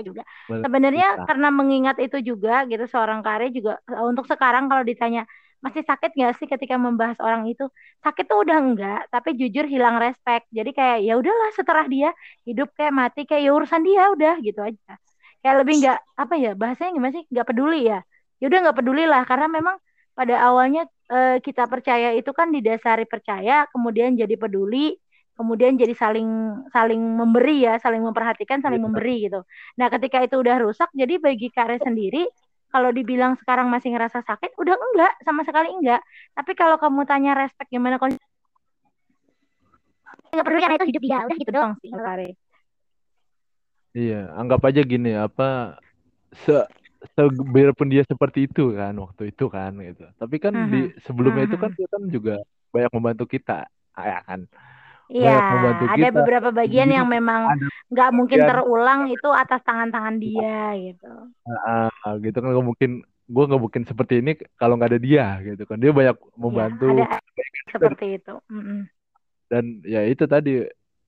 [0.07, 0.21] juga.
[0.49, 0.65] Benar.
[0.65, 1.23] Sebenarnya Bisa.
[1.27, 5.21] karena mengingat itu juga gitu seorang karya juga eh, untuk sekarang kalau ditanya
[5.65, 7.63] masih sakit nggak sih ketika membahas orang itu
[8.03, 12.09] sakit tuh udah enggak tapi jujur hilang respect jadi kayak ya udahlah setelah dia
[12.47, 14.93] hidup kayak mati kayak ya urusan dia udah gitu aja
[15.41, 17.99] kayak lebih nggak apa ya bahasanya gimana sih nggak peduli ya
[18.43, 19.79] ya udah nggak peduli lah karena memang
[20.11, 24.99] pada awalnya eh, kita percaya itu kan didasari percaya kemudian jadi peduli
[25.33, 26.27] kemudian jadi saling
[26.69, 28.85] saling memberi ya saling memperhatikan saling Iya.
[28.85, 29.41] memberi gitu.
[29.79, 32.27] Nah ketika itu udah rusak jadi bagi Kare sendiri
[32.69, 36.03] kalau dibilang sekarang masih ngerasa sakit udah enggak sama sekali enggak.
[36.37, 38.21] Tapi kalau kamu tanya respect gimana kondisi
[40.33, 42.29] nggak peduli karena itu hidup dia udah gitu doang doang sih Kare
[43.93, 45.77] iya anggap aja gini apa
[46.33, 46.65] se
[47.53, 51.71] biarpun dia seperti itu kan waktu itu kan gitu tapi kan di sebelumnya itu kan
[51.77, 52.33] dia kan juga
[52.73, 53.53] banyak membantu kita
[53.93, 54.39] ya kan
[55.13, 56.17] Iya, membantu ada kita.
[56.17, 61.05] beberapa bagian yang memang ada nggak mungkin terulang itu atas tangan-tangan dia gitu.
[61.67, 61.91] Ah,
[62.23, 62.91] gitu kan nggak mungkin
[63.33, 67.19] gue nggak mungkin seperti ini kalau nggak ada dia gitu kan dia banyak membantu Ya,
[67.79, 68.33] ada seperti itu.
[68.51, 68.79] Mm-mm.
[69.51, 70.49] dan ya itu tadi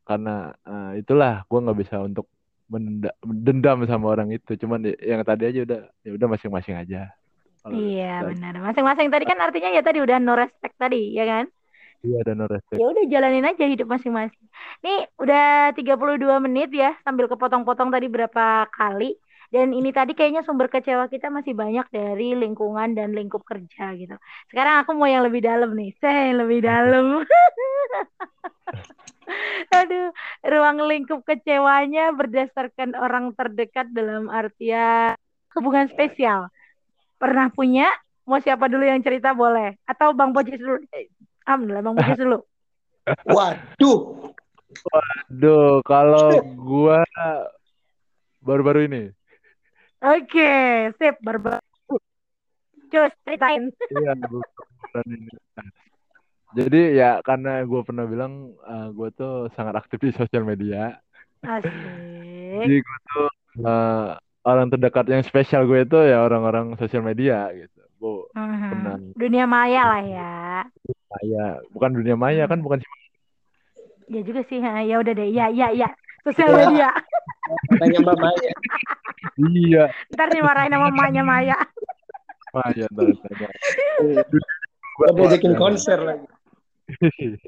[0.08, 0.30] karena
[0.70, 2.26] eh, itulah gue nggak bisa untuk
[2.66, 7.14] mendenda- dendam sama orang itu cuman ya- yang tadi aja udah ya udah masing-masing aja
[7.62, 8.38] Kalau Iya tadi.
[8.38, 8.54] benar.
[8.62, 11.46] Masing-masing tadi kan artinya ya tadi udah no respect tadi, ya kan?
[12.06, 12.78] Iya dan no respect.
[12.78, 14.46] Ya udah jalanin aja hidup masing-masing.
[14.86, 19.18] Nih udah 32 menit ya sambil kepotong-potong tadi berapa kali.
[19.54, 24.18] Dan ini tadi kayaknya sumber kecewa kita masih banyak dari lingkungan dan lingkup kerja gitu.
[24.50, 25.94] Sekarang aku mau yang lebih dalam nih.
[26.02, 27.22] Saya lebih dalam.
[29.78, 30.14] Aduh,
[30.46, 35.18] ruang lingkup kecewanya berdasarkan orang terdekat dalam artian
[35.58, 36.54] hubungan spesial.
[37.18, 37.90] Pernah punya?
[38.26, 39.78] Mau siapa dulu yang cerita boleh?
[39.86, 40.82] Atau Bang Bojes dulu?
[40.90, 41.10] Eh,
[41.46, 42.42] Alhamdulillah, Bang Bojes dulu.
[43.30, 44.34] Waduh,
[45.30, 47.06] Duh, kalau gua
[48.42, 49.04] baru-baru ini.
[50.06, 50.52] Oke,
[51.02, 51.58] sip, barbar.
[52.94, 53.74] Cus, ceritain.
[53.90, 54.14] Iya.
[56.56, 58.54] Jadi ya karena gue pernah bilang
[58.94, 61.02] gue tuh sangat aktif di sosial media.
[61.42, 61.74] Asik.
[62.54, 63.28] Jadi gue tuh
[63.66, 64.10] eh,
[64.46, 67.82] orang terdekat yang spesial gue itu ya orang-orang sosial media gitu.
[67.98, 68.70] Bu, Mhm.
[68.70, 70.34] pernah Dunia maya lah ya.
[71.10, 72.92] maya, bukan dunia maya kan bukan sih.
[74.06, 74.62] Ya juga sih.
[74.62, 75.34] Ya udah deh.
[75.34, 75.90] Ya, ya, ya.
[76.26, 76.58] Sosial Ya.
[76.60, 76.90] media.
[77.78, 78.52] tanya Mbak Maya.
[79.38, 81.58] Iya, Ntar dimarahin sama mamanya Maya.
[82.50, 83.48] maya ntar tanya.
[84.96, 86.26] Gua diajakin konser lagi.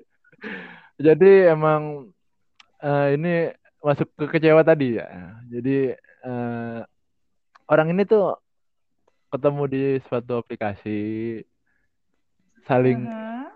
[0.99, 2.11] Jadi emang
[2.77, 3.33] eh, ini
[3.79, 5.07] masuk ke kecewa tadi ya.
[5.47, 6.79] Jadi eh,
[7.65, 8.35] orang ini tuh
[9.31, 10.99] ketemu di suatu aplikasi
[12.63, 13.15] saling Mhm.
[13.15, 13.47] eh,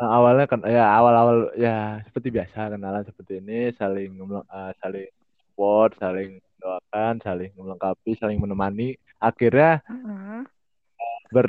[0.00, 4.16] awalnya kan ya awal-awal ya seperti biasa kenalan seperti ini saling
[4.48, 8.96] eh, saling support, saling doakan, saling melengkapi, saling menemani.
[9.20, 10.48] Akhirnya Mhm.
[11.28, 11.46] ber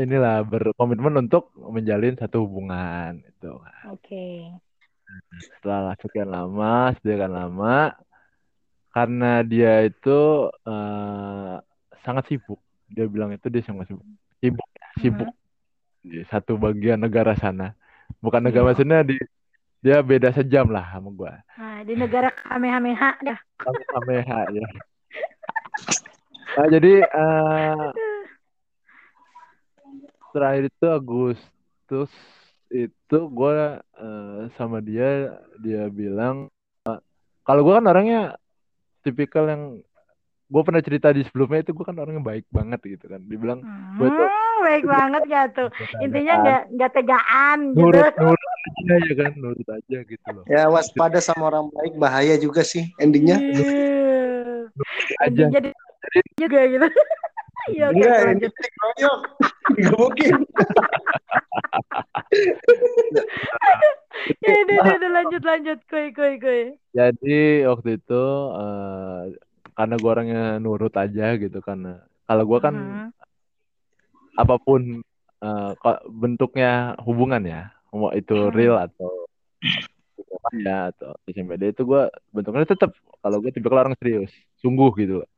[0.00, 3.52] inilah berkomitmen untuk menjalin satu hubungan itu.
[3.92, 4.48] Oke.
[5.60, 7.92] setelah sekian lama, sekian lama,
[8.96, 11.56] karena dia itu eh,
[12.00, 12.56] sangat sibuk.
[12.88, 14.08] Dia bilang itu dia sangat sibuk.
[14.40, 15.32] Sibuk, ya, sibuk
[16.02, 17.72] di satu bagian negara sana.
[18.18, 18.70] Bukan negara Iya.
[18.74, 19.16] maksudnya di
[19.82, 21.32] dia beda sejam lah sama gua.
[21.58, 23.38] Nah, di negara Kamehameha dah.
[23.62, 24.66] Sama ya.
[26.52, 27.88] Nah, jadi eh,
[30.30, 32.12] terakhir itu Agustus
[32.72, 33.56] itu gue
[34.56, 36.48] sama dia dia bilang
[36.84, 36.98] eh,
[37.44, 38.20] kalau gue kan orangnya
[39.02, 39.62] tipikal yang
[40.48, 43.60] gue pernah cerita di sebelumnya itu gue kan orangnya baik banget gitu kan dibilang
[43.96, 45.68] gue tuh Hmm, baik banget gak tuh.
[45.98, 47.82] Intinya nggak nggak tegaan gitu.
[47.82, 52.34] nurut nurut aja ya kan nurut aja gitu loh Ya waspada sama orang baik bahaya
[52.38, 53.36] juga sih endingnya.
[53.42, 54.70] Iya.
[55.26, 55.68] aja Jadi
[56.38, 56.86] juga gitu.
[57.70, 58.48] Iya, Enggak, ini.
[59.86, 60.34] Gak mungkin.
[64.42, 65.78] Ya, udah, udah, udah, lanjut, lanjut.
[65.90, 66.62] Kuy, kuy, kuy.
[66.94, 69.20] jadi waktu itu eh,
[69.74, 73.06] karena gue orangnya nurut aja gitu karena kalau gue kan Mhm.
[74.38, 75.02] Apa pun
[75.78, 77.62] kok bentuknya hubungan ya
[77.92, 78.54] mau itu Hmm.
[78.54, 79.26] real atau
[80.52, 85.30] ya atau SMPD itu gue bentuknya tetap kalau gue tipe orang serius sungguh gitu loh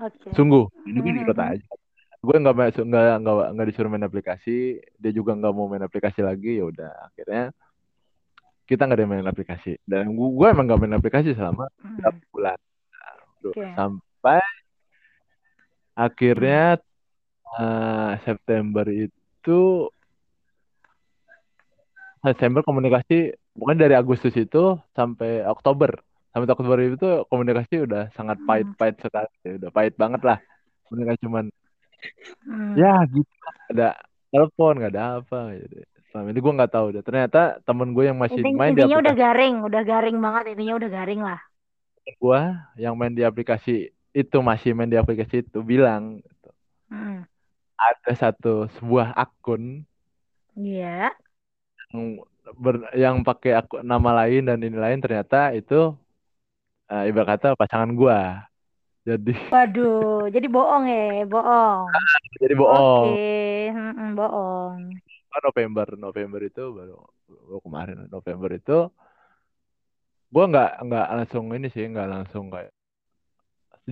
[0.00, 0.32] Oke.
[0.34, 1.18] sungguh ini gue Hmm.
[1.24, 1.66] nurut aja
[2.22, 2.54] gue nggak
[2.86, 6.92] nggak nggak nggak disuruh main aplikasi dia juga nggak mau main aplikasi lagi ya udah
[7.10, 7.50] akhirnya
[8.62, 11.66] kita nggak ada main aplikasi dan gue, gue emang nggak main aplikasi selama
[11.98, 12.58] berapa bulan.
[13.42, 13.58] Oke.
[13.74, 14.38] sampai
[15.92, 16.78] akhirnya
[17.58, 19.60] eh, September itu
[22.22, 25.98] September komunikasi bukan dari Agustus itu sampai Oktober
[26.32, 28.46] sampai Oktober itu komunikasi udah sangat Hmm.
[28.48, 29.28] pahit-pahit sekali
[29.58, 30.38] udah pahit banget lah
[30.88, 31.46] komunikasi cuman
[32.42, 32.74] Hmm.
[32.74, 33.30] ya gitu
[33.70, 33.94] ada
[34.32, 35.76] telepon nggak ada apa gitu.
[36.10, 38.98] selama ini gue nggak tahu deh ternyata temen gue yang masih Inti- main di intinya
[39.00, 40.44] udah garing, udah garing banget.
[40.52, 41.40] Intinya udah garing lah.
[42.02, 42.40] gue
[42.82, 46.18] yang main di aplikasi itu masih main di aplikasi itu bilang
[46.90, 47.24] Hmm.
[47.88, 49.62] Ada satu sebuah akun
[50.56, 51.12] Iya.
[51.92, 52.02] yang
[52.64, 55.74] ber- yang pakai akun nama lain dan ini lain ternyata itu
[56.92, 58.18] eh, ibarat kata pasangan gua
[59.08, 61.02] jadi Waduh, jadi bohong ya,
[61.32, 61.90] bohong.
[62.42, 63.08] jadi bohong Oke,
[63.76, 64.80] mm-mm, bohong.
[65.32, 66.96] Oh, November November itu baru,
[67.28, 68.76] baru kemarin November itu
[70.34, 72.72] gua nggak nggak langsung ini sih nggak langsung kayak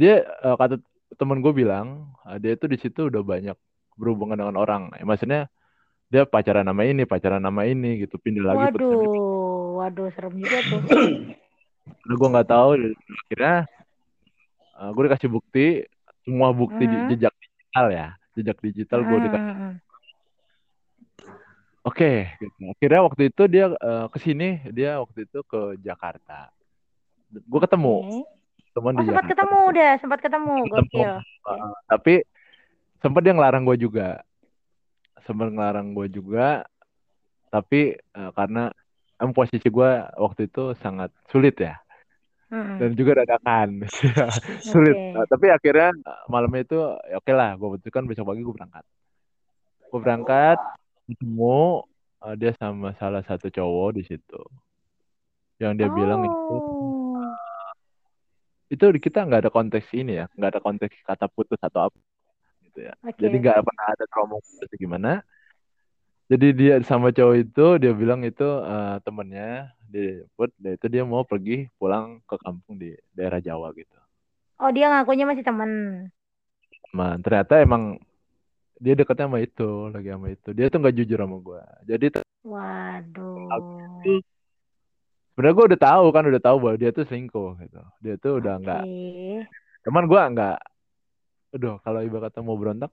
[0.01, 0.13] dia
[0.47, 0.75] eh, kata
[1.19, 1.87] temen gue bilang
[2.29, 3.57] eh, dia itu di situ udah banyak
[4.01, 5.53] berhubungan dengan orang Eh, maksudnya
[6.09, 8.73] dia pacaran nama ini pacaran nama ini gitu pindah lagi.
[8.73, 10.81] Waduh, waduh serem juga tuh.
[12.01, 12.71] Karena gue nggak tahu
[13.29, 13.55] akhirnya
[14.81, 15.67] gue dikasih bukti
[16.25, 17.09] semua bukti di Mhm.
[17.13, 19.73] jejak digital ya jejak digital gue dikasih Mm-mm.
[21.83, 22.63] oke gitu.
[22.71, 26.49] akhirnya waktu itu dia eh, ke sini dia waktu itu ke Jakarta
[27.31, 28.21] gue ketemu Oke.
[28.71, 30.79] teman Oh di sempat Jakarta ketemu udah, sempat ketemu, Ketemu.
[30.79, 31.13] gokil.
[31.43, 32.15] Uh, tapi
[33.01, 34.21] sempat dia ngelarang gue juga.
[35.25, 36.65] Sempat ngelarang gue juga.
[37.51, 38.71] Tapi eh, karena
[39.21, 41.77] em posisi gue waktu itu sangat sulit ya.
[42.51, 42.83] Mm-mm.
[42.83, 43.87] dan juga dadakan.
[44.75, 44.91] Sulit.
[44.91, 45.15] Oke.
[45.15, 48.85] Nah, tapi akhirnya eh, malamnya itu ya oke lah gue putuskan besok pagi gue berangkat.
[49.87, 50.59] Gue berangkat
[51.07, 51.87] ketemu
[52.27, 54.41] eh, dia sama salah satu cowok di situ.
[55.63, 57.31] Yang dia bilang itu Oh.
[58.71, 61.99] itu di kita nggak ada konteks ini ya nggak ada konteks kata putus atau apa
[62.81, 62.95] ya.
[63.05, 65.13] Oke, jadi nggak pernah ada trauma putus gimana.
[66.31, 71.03] Jadi dia sama cowok itu dia bilang itu eh, temennya dia put dia itu dia
[71.03, 73.99] mau pergi pulang ke kampung di daerah Jawa gitu.
[74.63, 75.71] Oh, dia ngakunya masih teman.
[76.95, 77.99] Nah, ternyata emang
[78.79, 80.49] dia dekatnya sama itu lagi sama itu.
[80.55, 82.07] Dia tuh nggak jujur sama gue jadi
[82.41, 83.51] Waduh.
[85.35, 87.83] sebenarnya gue udah tahu kan udah tahu bahwa dia tuh selingkuh gitu.
[88.01, 89.49] Dia tuh udah nggak Oke.
[89.81, 90.59] cuman gue nggak
[91.51, 92.91] aduh kalau ibarat kata mau berontak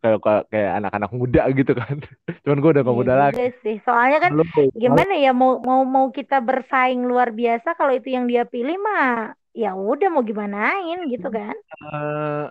[0.00, 2.00] kayak kayak- anak-anak muda gitu kan
[2.44, 3.76] cuman gue udah gak Iya muda lagi sih.
[3.84, 8.24] Soalnya kan Lu gimana ya mau mau mau kita bersaing luar biasa kalau itu yang
[8.24, 11.52] dia pilih mah ya udah mau gimanain gitu kan.
[11.54, 12.46] eh,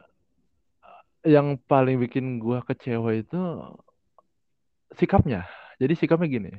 [1.25, 3.39] yang paling bikin gue kecewa itu
[4.93, 5.47] sikapnya
[5.79, 6.51] jadi sikapnya gini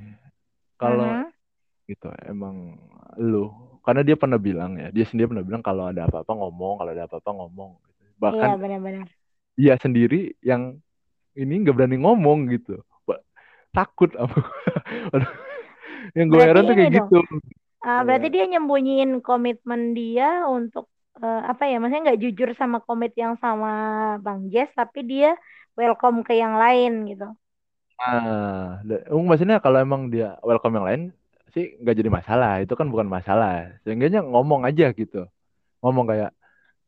[0.75, 1.29] kalau Mhm.
[1.87, 2.75] gitu emang
[3.15, 3.53] lu
[3.85, 7.05] karena dia pernah bilang ya dia sendiri pernah bilang kalau ada apa-apa ngomong kalau ada
[7.05, 7.71] apa-apa ngomong
[8.25, 8.35] gitu.
[8.37, 9.07] Iya bahkan benar-benar.
[9.55, 10.63] dia sendiri yang
[11.39, 12.83] ini nggak berani ngomong gitu
[13.75, 14.39] takut apa
[16.17, 17.11] yang gue heran tuh kayak dong.
[17.11, 17.19] gitu
[17.87, 20.85] Ah, berarti dia nyembunyiin komitmen dia untuk
[21.23, 21.77] eh, apa ya?
[21.81, 23.69] Maksudnya nggak jujur sama komit yang sama
[24.25, 25.37] Bang Jess, tapi dia
[25.79, 27.27] welcome ke yang lain gitu.
[28.89, 31.03] da- um, maksudnya kalau emang dia welcome yang lain
[31.55, 35.25] sih nggak jadi masalah itu kan bukan masalah seenggaknya ngomong aja gitu
[35.85, 36.31] ngomong kayak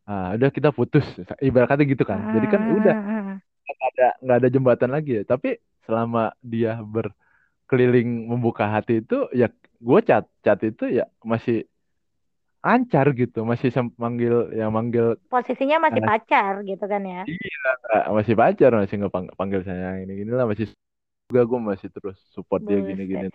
[0.07, 1.03] ah udah kita putus
[1.43, 3.35] ibarat kata gitu kan jadi kan udah Hmm.
[3.67, 9.51] nggak ada nggak ada jembatan lagi ya tapi selama dia berkeliling membuka hati itu ya
[9.77, 11.67] gue cat cat itu ya masih
[12.63, 16.09] lancar gitu masih manggil yang manggil Posisinya masih Ah.
[16.15, 17.23] pacar gitu kan ya.
[17.27, 20.71] eh, masih pacar masih nggak pang- panggil saya ini gini lah masih
[21.27, 23.27] juga gue masih terus support dia gini gini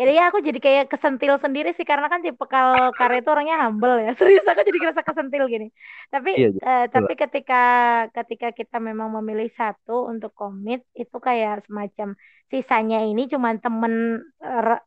[0.00, 3.56] Jadi ya aku jadi kayak kesentil sendiri sih karena kan tipe kal Kare itu orangnya
[3.68, 4.12] humble ya.
[4.20, 5.68] Serius aku jadi kerasa kesentil gini.
[6.08, 7.60] Tapi Iya, eh, tapi ketika
[8.16, 12.16] ketika kita memang memilih satu untuk komit itu kayak semacam
[12.52, 13.92] sisanya ini cuman temen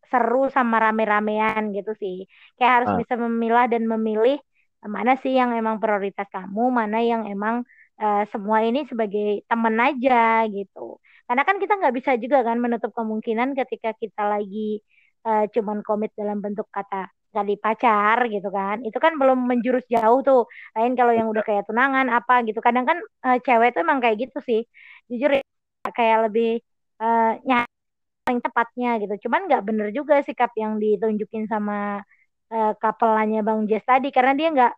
[0.10, 2.26] seru sama rame-ramean gitu sih.
[2.58, 2.97] Kayak harus Ah.
[3.02, 4.38] bisa memilah dan memilih
[4.88, 7.62] mana sih yang emang prioritas kamu, mana yang emang
[8.00, 10.97] eh, semua ini sebagai temen aja gitu.
[11.30, 14.82] Karena kan kita nggak bisa juga kan menutup kemungkinan ketika kita lagi
[15.28, 17.06] eh, cuman komit dalam bentuk kata
[17.36, 18.78] tadi pacar gitu kan.
[18.88, 20.40] Itu kan belum menjurus jauh tuh.
[20.76, 22.60] Lain kalau yang udah kayak tunangan apa gitu.
[22.66, 22.98] Kadang kan
[23.30, 24.60] eh, cewek tuh emang kayak gitu sih.
[25.10, 25.44] Jujur ya,
[25.98, 26.48] kayak lebih
[27.02, 27.70] eh nyari
[28.26, 29.14] paling tepatnya gitu.
[29.30, 32.02] Cuman nggak bener juga sikap yang ditunjukin sama
[32.54, 34.72] eh, couple-nya Bang Jess tadi karena dia nggak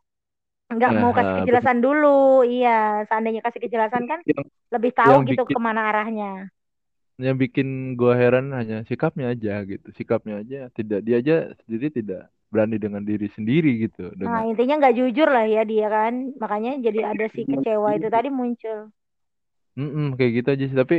[0.78, 2.42] nggak mau Nah, kasih kejelasan dulu.
[2.48, 6.32] Iya, seandainya kasih kejelasan kan yang lebih tahu gitu bikin- ke mana arahnya.
[7.22, 12.22] yang bikin gue heran hanya sikapnya aja gitu sikapnya aja tidak dia aja sendiri tidak
[12.50, 16.34] berani dengan diri sendiri gitu Nah, dengan intinya nggak jujur lah ya dia kan.
[16.42, 18.90] Makanya jadi ada si kecewa itu tadi muncul.
[19.78, 20.98] Mm-mm, kayak gitu aja sih tapi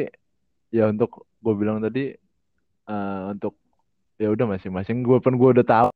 [0.73, 2.17] ya untuk gue bilang tadi
[2.89, 3.59] eh, untuk
[4.17, 5.89] ya udah masing-masing gue pun gue udah tahu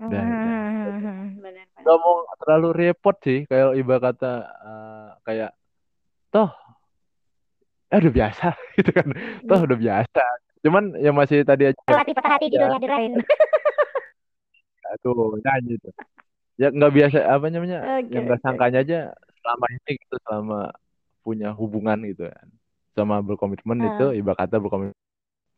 [0.00, 0.22] udah.
[0.26, 0.39] Hmm.
[1.90, 5.50] Nggak mau terlalu repot sih kayak ibarat kata eh, kayak
[6.30, 6.50] toh
[7.86, 8.46] eh udah biasa
[8.78, 9.06] gitu kan
[9.44, 9.66] toh Iya.
[9.66, 10.22] udah biasa
[10.60, 13.12] cuman yang masih tadi aja Latih patah hati di dunia derain.
[15.00, 15.94] tuh nyanyi tuh
[16.54, 18.98] ya nggak biasa apa namanya Oke, yang nggak sangkanya aja
[19.40, 20.58] selama ini gitu selama
[21.20, 22.46] punya hubungan gitu kan
[22.92, 23.86] sama berkomitmen Ah.
[23.88, 24.98] itu ibarat kata berkomitmen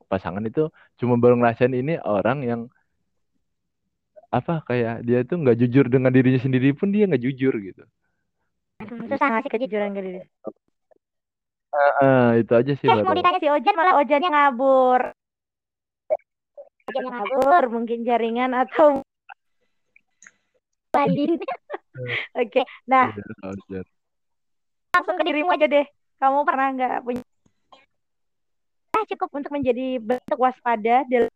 [0.07, 2.61] pasangan itu cuma baru ngerasain ini orang yang
[4.33, 7.85] apa kayak dia tuh nggak jujur dengan dirinya sendiri pun dia nggak jujur gitu
[8.83, 10.21] Susah ngasih kejujuran ke diri.
[11.71, 15.01] Ah, itu aja sih Eh, mau ditanya Si Ojan malah Ojannya ngabur.
[16.91, 17.63] yang ngabur.
[17.71, 18.99] Mungkin jaringan atau
[20.99, 21.39] Lagi.
[22.43, 22.67] Oke.
[22.91, 23.15] Nah,
[23.71, 23.87] udah.
[24.93, 25.87] langsung ke dirimu aja deh.
[26.19, 27.23] Kamu pernah nggak punya
[28.93, 31.33] Ah, cukup untuk menjadi bentuk waspada dalam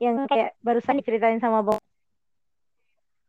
[0.00, 1.78] yang kayak barusan diceritain sama Bang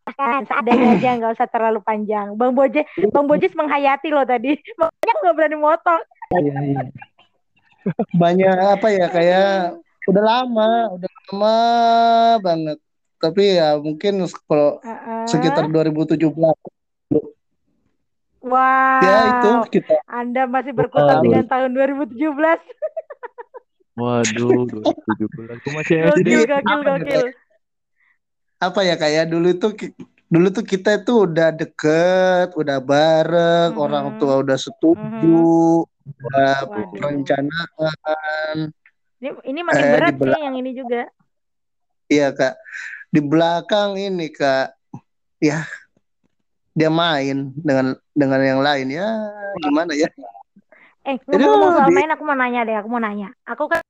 [0.02, 2.34] Bahkan seadanya aja nggak usah terlalu panjang.
[2.34, 4.58] Bang Bojes, Bang Bojes menghayati loh tadi.
[4.58, 6.02] Bojes nggak berani motong.
[6.34, 6.82] Iya, iya.
[8.18, 9.78] Banyak apa ya kayak
[10.10, 11.58] udah lama, udah lama
[12.42, 12.78] banget.
[13.22, 15.30] Tapi ya mungkin kalau Heeh.
[15.30, 16.18] sekitar 2017
[18.42, 19.06] Wow.
[19.06, 22.18] ya itu kita Anda masih berkutat dengan tahun 2017.
[23.92, 25.58] Waduh, 2017.
[25.60, 26.28] Gue masih SD.
[26.32, 27.26] Gokil, gokil, apa ya, gokil.
[28.62, 29.72] apa ya kayak dulu tuh
[30.32, 33.84] dulu tuh kita itu udah deket, udah bareng, Mhm.
[33.84, 36.88] orang tua udah setuju, udah Waduh.
[36.96, 38.58] perencanaan.
[39.20, 40.44] Ini, ini makin Eh, berat belakang.
[40.50, 41.02] yang ini juga.
[42.08, 42.56] Iya kak,
[43.08, 44.76] di belakang ini kak,
[45.40, 45.64] ya
[46.72, 49.08] dia main dengan dengan yang lain ya
[49.60, 50.08] gimana ya?
[51.08, 53.28] Eh, Aduh, ngomong-ngomong soal main, aku mau nanya deh, aku mau nanya.
[53.52, 53.82] Aku kan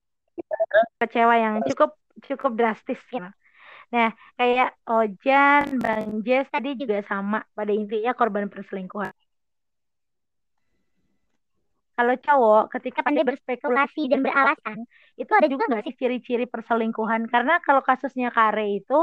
[1.01, 1.89] kecewa yang cukup
[2.27, 3.27] cukup drastis ya.
[3.93, 4.09] Nah,
[4.39, 7.37] kayak Ojan, Bang Jess tadi juga sama.
[7.57, 9.13] Pada intinya korban perselingkuhan.
[11.97, 14.79] Kalau cowok, ketika pandai berspekulasi dan beralasan,
[15.21, 17.29] itu ada juga nggak sih ciri-ciri perselingkuhan?
[17.29, 18.99] Karena kalau kasusnya Kare itu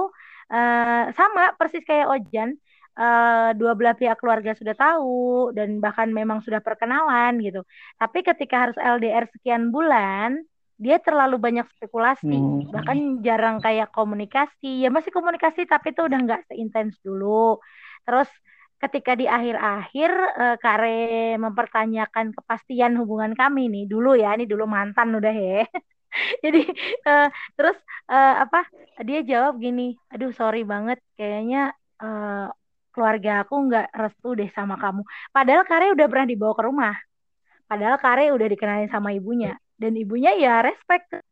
[0.51, 2.59] eh, sama persis kayak Ojan,
[3.01, 7.61] eh, dua belah pihak keluarga sudah tahu dan bahkan memang sudah perkenalan gitu.
[8.01, 10.43] Tapi ketika harus LDR sekian bulan,
[10.79, 12.71] dia terlalu banyak spekulasi, Hmm.
[12.75, 14.83] bahkan jarang kayak komunikasi.
[14.85, 17.59] Ya masih komunikasi tapi itu udah nggak seintens dulu.
[18.07, 18.29] Terus
[18.83, 20.11] ketika di akhir-akhir
[20.43, 20.89] eh, Kare
[21.45, 25.67] mempertanyakan kepastian hubungan kami nih dulu ya, ini dulu mantan udah ya.
[26.45, 26.61] Jadi
[27.09, 27.27] eh,
[27.57, 27.77] terus
[28.13, 28.59] eh, apa?
[29.09, 29.83] Dia jawab gini,
[30.13, 31.59] aduh sorry banget, kayaknya
[32.03, 32.47] eh,
[32.99, 35.07] keluarga aku nggak restu deh sama kamu.
[35.31, 36.95] Padahal Kare udah pernah dibawa ke rumah.
[37.71, 41.23] Padahal Kare udah dikenalin sama ibunya dan ibunya ya respect.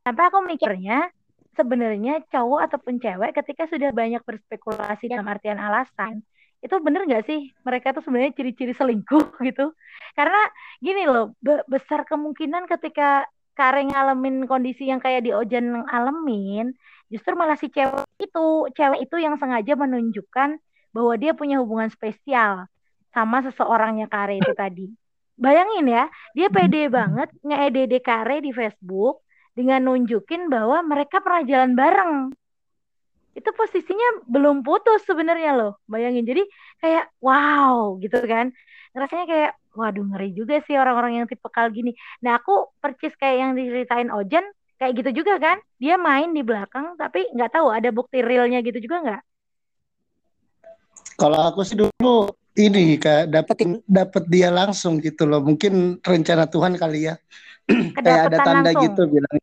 [0.00, 1.12] Sampai aku mikirnya
[1.52, 6.24] sebenarnya cowok ataupun cewek ketika sudah banyak berspekulasi dalam artian alasan
[6.62, 9.74] itu bener nggak sih mereka tuh sebenarnya ciri-ciri selingkuh gitu
[10.16, 10.40] karena
[10.78, 16.72] gini loh be- besar kemungkinan ketika Kare ngalamin kondisi yang kayak di Ojan ngalamin
[17.12, 20.56] justru malah si cewek itu cewek itu yang sengaja menunjukkan
[20.96, 22.64] bahwa dia punya hubungan spesial
[23.12, 24.88] sama seseorangnya Kare itu tadi.
[25.36, 29.20] Bayangin ya dia pede banget nge-EDD Kare di Facebook
[29.52, 32.14] dengan nunjukin bahwa mereka pernah jalan bareng.
[33.36, 36.24] Itu posisinya belum putus sebenarnya loh bayangin.
[36.24, 36.42] Jadi
[36.80, 38.52] kayak wow gitu kan.
[38.96, 41.96] Rasanya kayak waduh ngeri juga sih orang-orang yang tipe kal gini.
[42.24, 44.44] Nah aku percis kayak yang diceritain Ojan
[44.82, 48.82] kayak gitu juga kan dia main di belakang tapi nggak tahu ada bukti realnya gitu
[48.82, 49.22] juga nggak
[51.12, 55.38] Kalau aku sih dulu ini kak dapat dapat dia langsung gitu loh.
[55.38, 57.14] Mungkin rencana Tuhan kali ya.
[58.02, 58.82] kayak ada tanda langsung.
[58.90, 59.36] gitu bilang.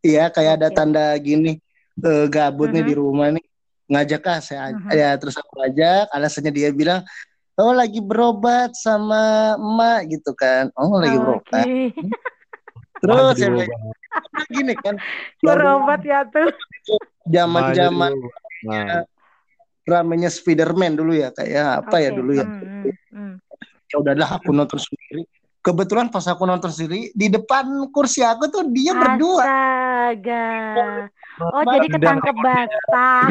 [0.00, 0.76] Iya kayak ada Oke.
[0.80, 1.60] tanda gini
[2.00, 2.88] eh, gabut nih Mhm.
[2.88, 3.44] di rumah nih
[3.90, 4.96] ngajak ah saya aj- Mhm.
[4.96, 7.04] ya terus aku ajak alasannya dia bilang
[7.60, 11.92] oh lagi berobat sama emak gitu kan oh lagi berobat Oke.
[13.04, 13.99] terus Maju
[14.50, 14.98] gini kan
[15.42, 16.50] berobat ya tuh
[17.28, 18.28] zaman zaman dulu.
[18.60, 19.04] Nah,
[19.88, 22.16] ramenya Spiderman dulu ya kayak apa ya Oke.
[22.20, 23.34] dulu ya hmm.
[23.90, 25.24] ya udahlah aku nonton sendiri
[25.60, 29.44] kebetulan pas aku nonton sendiri di depan kursi aku tuh dia berdua
[30.10, 30.46] Astaga.
[31.40, 33.24] Oh, Mama jadi tendang ketangkep basah.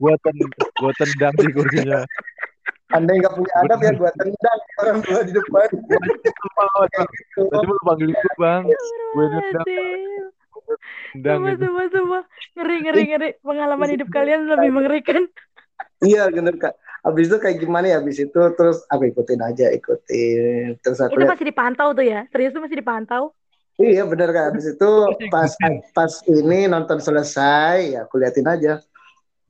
[0.00, 0.36] gua ten
[0.80, 2.00] gua tendang di kursinya.
[2.92, 5.96] Andai nggak punya adab ya gua tendang orang dua di depan gitu.
[7.48, 8.62] Tadi lu panggil gua, Bang.
[9.12, 9.66] Gue tendang,
[11.12, 11.64] tendang Sumpah, gitu.
[11.66, 12.22] sumpah, sumpah.
[12.56, 13.28] Ngeri, ngeri, ngeri.
[13.40, 15.22] Pengalaman hidup kalian lebih mengerikan.
[16.02, 20.78] iya bener kak habis itu kayak gimana ya habis itu terus aku ikutin aja ikutin
[20.78, 22.26] terus aku Itu masih dipantau tuh ya?
[22.30, 23.34] Serius tuh masih dipantau?
[23.78, 24.90] iya bener kak habis itu
[25.34, 25.50] pas
[25.90, 28.72] pas ini nonton selesai ya aku liatin aja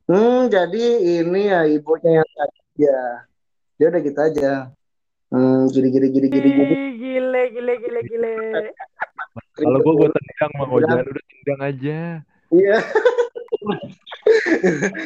[0.09, 0.85] hmm jadi
[1.21, 2.99] ini ya ibunya yang tadi ya
[3.83, 4.53] dia udah gitu aja
[5.35, 8.35] hmm gini gini gini gini gini Gile, gile, gile, gile.
[9.59, 11.99] Kalau gua gua tendang Bang Ojan, udah tendang aja.
[12.49, 12.79] Iya.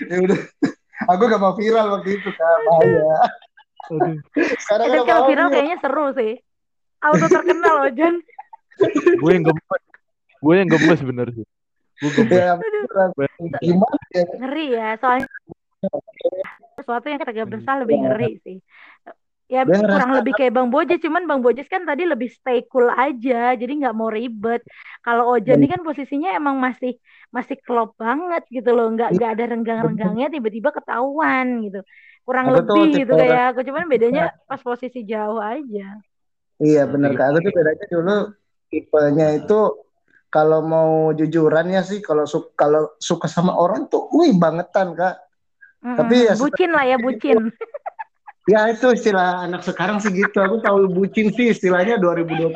[0.12, 0.38] ya udah.
[1.10, 3.16] Aku gak mau viral waktu itu kak, bahaya.
[4.60, 6.32] Sekarang kan kalau mau viral kayaknya seru sih.
[7.02, 8.14] Auto terkenal loh, Jan.
[9.18, 9.82] Gue yang gemes.
[10.42, 11.46] Gue yang gemes bener sih.
[12.02, 12.38] Gue gemes.
[12.38, 12.54] Ya,
[13.62, 14.24] gimana ya?
[14.36, 15.26] Ngeri ya, soalnya
[16.86, 18.58] sesuatu yang kagak bersalah lebih ngeri sih.
[19.46, 23.54] Ya kurang lebih kayak Bang Bojes, cuman Bang Bojes kan tadi lebih stay cool aja,
[23.58, 24.62] jadi nggak mau ribet.
[25.02, 26.98] Kalau Ojan ini kan posisinya emang masih
[27.30, 31.82] masih klop banget gitu loh, nggak nggak ada renggang-renggangnya, tiba-tiba ketahuan gitu.
[32.26, 35.86] Kurang Aku tuh lebih gitu kayak aku, cuman bedanya pas posisi jauh aja.
[36.58, 38.16] Iya bener kak, aku tuh bedanya dulu
[38.66, 39.58] tipenya itu
[40.26, 45.25] kalau mau jujurannya sih kalau su kalau suka sama orang tuh wih bangetan kak.
[45.94, 47.38] Tapi ya bucin lah ya bucin.
[48.46, 50.38] Ya itu istilah anak sekarang sih gitu.
[50.38, 52.54] Aku tahu bucin sih istilahnya 2020.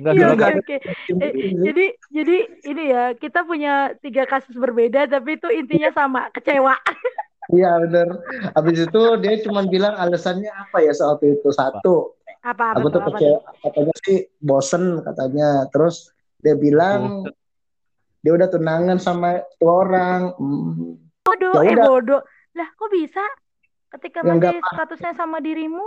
[0.00, 0.76] Enggak Iya, salah oke oke.
[1.12, 2.36] Eh, jadi jadi
[2.72, 6.74] ini ya kita punya tiga kasus berbeda tapi itu intinya sama kecewa.
[7.48, 8.12] Iya bener.
[8.52, 12.12] Habis itu dia cuma bilang alasannya apa ya saat itu satu.
[12.44, 15.48] Apa apa Aku tuh, apa kecewa katanya sih bosen katanya.
[15.72, 16.12] Terus
[16.44, 17.24] dia bilang
[18.20, 20.36] dia udah tunangan sama tuh orang.
[20.36, 21.07] Hmm.
[21.28, 21.84] Bodoh, Ya eh udah.
[21.84, 22.22] bodoh.
[22.56, 23.24] Lah kok bisa?
[23.92, 25.84] Ketika Ya, masih statusnya sama dirimu?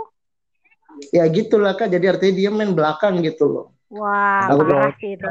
[1.10, 1.90] Ya gitulah kak.
[1.90, 3.66] Jadi artinya dia main belakang gitu loh.
[3.90, 5.26] Wah, Aku parah sih itu.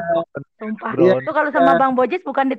[0.60, 0.90] Sumpah.
[0.94, 1.18] Bro.
[1.24, 2.56] Itu kalau sama Bang Bojes bukan di.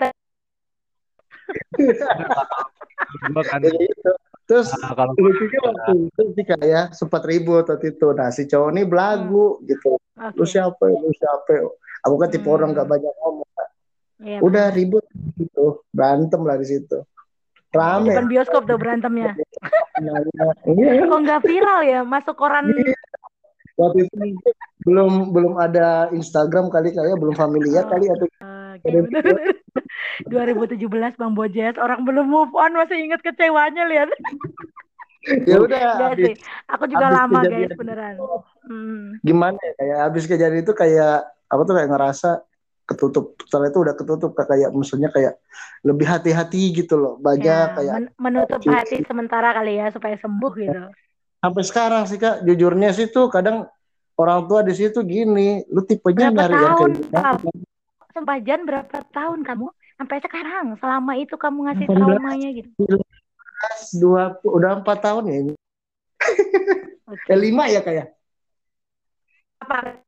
[4.44, 8.08] Terus nah, kalau lucunya waktu itu sih kak ya sempat ribut waktu itu.
[8.12, 9.96] Nah si cowok ini belagu gitu.
[10.20, 10.36] Oke.
[10.36, 10.84] Lu siapa?
[10.92, 10.98] ya?
[11.00, 11.50] Lu siapa?
[11.54, 11.64] ya?
[12.04, 12.56] Aku kan tipe Hmm.
[12.60, 13.48] orang gak banyak ngomong.
[14.24, 15.04] Iya, Udah ribut
[15.36, 17.04] gitu, berantem lah di situ.
[17.74, 18.14] Rame.
[18.14, 19.34] Bukan bioskop tuh berantemnya.
[20.66, 22.02] Iya, Kok nggak viral ya?
[22.02, 22.66] Masuk koran.
[23.74, 24.18] waktu itu
[24.86, 28.26] belum belum ada Instagram kali kayak belum familiar kali atau
[28.74, 29.54] Oke, bener.
[30.30, 34.10] 2017 Bang Bojes, orang belum move on masih inget kecewanya lihat.
[35.50, 36.36] ya udah sih.
[36.74, 38.18] Aku juga lama guys beneran.
[38.64, 39.20] Hmm.
[39.22, 42.30] gimana ya kayak habis kejadian itu kayak apa tuh kayak ngerasa
[42.84, 43.40] ketutup.
[43.48, 45.40] Setelah itu udah ketutup kayak maksudnya kayak
[45.82, 47.14] lebih hati-hati gitu loh.
[47.18, 50.80] Banyak Ya, kayak men- menutup hati sementara kali ya supaya sembuh gitu.
[51.40, 52.44] sampai sekarang sih kak.
[52.44, 53.68] Jujurnya sih tuh kadang
[54.16, 57.52] orang tua di situ gini lu tipenya Berapa nyari yang kayak gimana
[58.14, 59.68] Sumpah Jan berapa tahun kamu?
[59.98, 61.98] Sampai sekarang selama itu kamu ngasih 18.
[61.98, 62.70] traumanya gitu.
[63.98, 65.54] dua udah empat tahun ya ini.
[67.12, 67.28] Oke.
[67.28, 68.14] eh lima ya kayak
[69.60, 70.04] Apa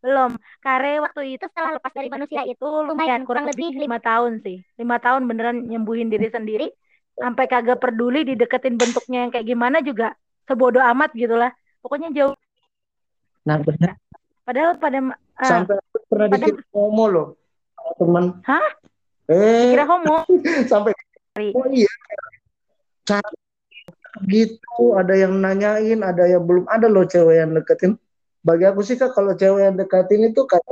[0.00, 0.30] belum?
[0.58, 4.64] Kare waktu itu setelah lepas dari manusia itu lumayan kurang lebih lima tahun sih.
[4.76, 6.66] Lima tahun beneran nyembuhin diri sendiri
[7.14, 11.52] sampai kagak peduli dideketin bentuknya yang kayak gimana juga sebodoh amat gitu lah.
[11.80, 12.36] Pokoknya jauh.
[13.40, 13.96] nah benar
[14.44, 15.00] Padahal pada
[15.40, 17.26] ah, sampai aku pernah Padahal- dikit homo loh
[17.96, 18.68] temen Hah?
[19.32, 20.28] eh kira homo.
[20.70, 20.92] sampai
[21.56, 21.88] oh iya
[23.08, 23.24] Cara
[24.28, 27.96] gitu ada yang nanyain ada yang belum ada loh cewek yang deketin
[28.40, 30.64] bagi aku sih kak kalau cewek yang deketin itu kayak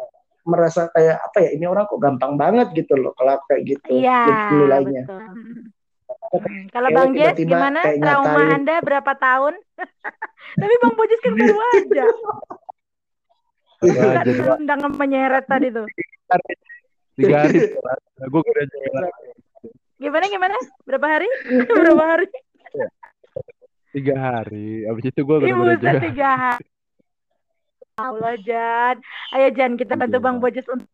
[0.48, 4.52] merasa kayak apa ya ini orang kok gampang banget gitu loh kalau kayak gitu Iya,
[4.56, 5.22] nilainya betul.
[6.28, 7.80] Hmm, Kalau Bang Jes tiba-tiba gimana?
[7.96, 8.56] Trauma ngatain.
[8.60, 9.54] Anda berapa tahun?
[10.60, 12.04] Tapi Bang Bojes kan baru aja.
[13.78, 15.86] Jadi tendang menyeret tadi tuh.
[17.16, 17.58] tiga hari
[18.18, 18.62] gue kira.
[19.98, 20.56] Gimana gimana?
[20.84, 21.28] Berapa hari?
[21.80, 22.26] Berapa hari?
[23.88, 26.64] tiga hari abis itu gue juga tiga hari.
[27.98, 28.96] Allah Jan,
[29.34, 30.24] ayo Jan kita bantu Iya.
[30.24, 30.88] Bang Bojes untuk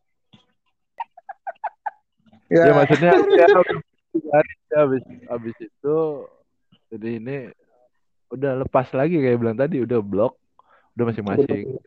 [2.52, 3.46] ya ya, maksudnya ya,
[4.30, 5.02] hari ya, abis
[5.32, 5.98] abis itu
[6.92, 7.36] jadi ini
[8.30, 10.36] udah lepas lagi kayak bilang tadi udah blok
[10.96, 11.80] udah masing-masing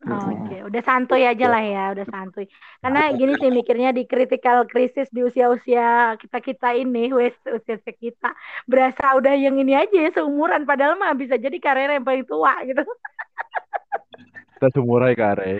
[0.00, 2.48] Oh, Oke, udah santuy aja lah ya, udah santuy.
[2.80, 8.32] Karena gini sih mikirnya di critical crisis di usia-usia kita-kita ini, wes usia kita
[8.64, 12.64] berasa udah yang ini aja ya seumuran padahal mah bisa jadi karir yang paling tua
[12.64, 12.80] gitu.
[14.60, 15.56] kita sumurai kare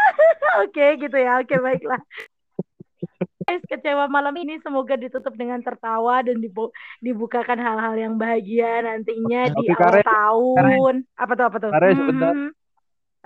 [0.62, 1.42] Oke, gitu ya.
[1.42, 1.98] Oke, baiklah.
[3.44, 6.70] Guys, kecewa malam ini semoga ditutup dengan tertawa dan dibu-
[7.02, 10.94] dibukakan hal-hal yang bahagia nantinya di awal Kare- tahun.
[11.18, 11.70] Apa tuh apa tuh?
[11.74, 12.32] Kare, Hmm, sebentar.
[12.32, 12.50] hmm.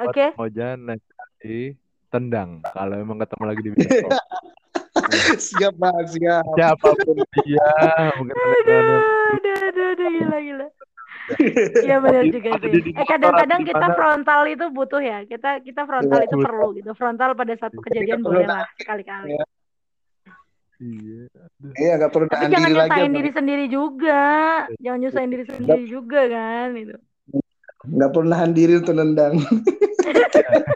[0.01, 0.26] Oke.
[0.35, 1.76] Mojan next kali
[2.09, 4.11] tendang kalau emang ketemu lagi di bioskop
[5.53, 7.68] siap banget siap siapa pun dia
[8.16, 8.79] mungkin Aduh, ada
[9.37, 10.66] aduh, aduh, aduh, gila, gila.
[11.85, 12.93] Iya benar juga sih.
[12.97, 15.18] Eh kadang-kadang kita frontal itu butuh ya.
[15.29, 16.47] Kita kita frontal Iya, itu betul.
[16.49, 16.91] perlu gitu.
[16.97, 19.37] Frontal pada satu kejadian perlu boleh lah sekali-kali.
[19.37, 19.45] Iya.
[20.79, 21.72] iya aduh.
[21.74, 24.24] iya nggak perlu Tapi jangan lagi nyusahin diri sendiri juga.
[24.81, 26.97] Jangan nyusahin diri sendiri juga kan gitu.
[27.79, 29.39] nggak perlu nahan diri untuk nendang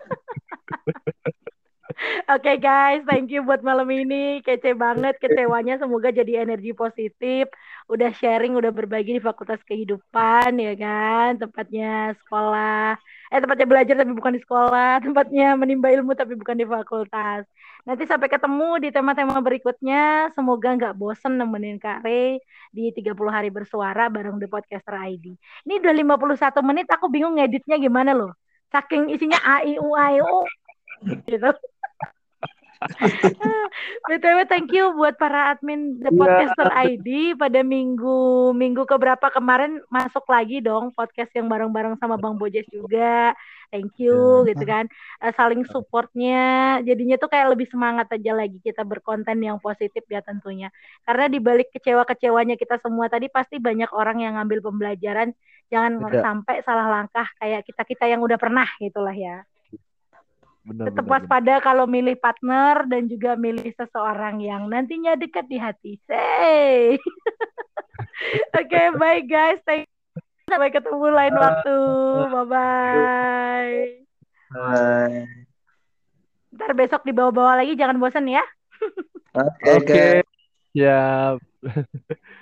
[2.31, 4.39] Oke guys, thank you buat malam ini.
[4.47, 7.51] Kece banget, kecewanya semoga jadi energi positif.
[7.91, 11.35] Udah sharing, udah berbagi di Fakultas Kehidupan ya kan.
[11.43, 12.95] Tempatnya sekolah,
[13.27, 17.43] eh tempatnya belajar tapi bukan di sekolah, tempatnya menimba ilmu tapi bukan di fakultas.
[17.83, 20.31] Nanti sampai ketemu di tema-tema berikutnya.
[20.37, 22.39] Semoga nggak bosen nemenin Kak Rey
[22.71, 25.35] di 30 hari bersuara bareng The Podcaster ID.
[25.67, 28.31] Ini udah 51 menit, aku bingung ngeditnya gimana loh.
[28.73, 30.49] Saking isinya A, I, U, A, I, U.
[31.03, 31.51] Gitu.
[34.11, 36.19] BTW thank you buat para admin The Iya.
[36.19, 42.35] Podcaster ID pada minggu minggu keberapa kemarin masuk lagi dong podcast yang bareng-bareng sama Bang
[42.35, 43.39] Bojes juga.
[43.73, 44.85] Thank you gitu kan.
[45.23, 50.21] Eh, saling supportnya jadinya tuh kayak lebih semangat aja lagi kita berkonten yang positif ya
[50.21, 50.69] tentunya.
[51.07, 55.33] Karena di balik kecewa-kecewanya kita semua tadi pasti banyak orang yang ngambil pembelajaran
[55.73, 56.21] jangan Iya.
[56.21, 59.41] sampai salah langkah kayak kita-kita yang udah pernah gitulah ya
[60.63, 61.23] benar tetap benar, benar.
[61.27, 65.93] waspada kalau milih partner dan juga milih seseorang yang nantinya dekat di hati.
[66.07, 66.97] Say.
[68.59, 69.59] Oke, bye guys.
[69.67, 69.91] Thank
[70.51, 71.79] Sampai ketemu lain waktu.
[72.29, 73.79] Bye bye.
[74.53, 75.25] Bye.
[76.53, 78.45] Ntar besok dibawa-bawa lagi jangan bosan ya.
[79.33, 80.05] Oke, Oke.
[80.21, 80.27] Kak.
[80.77, 81.37] Siap.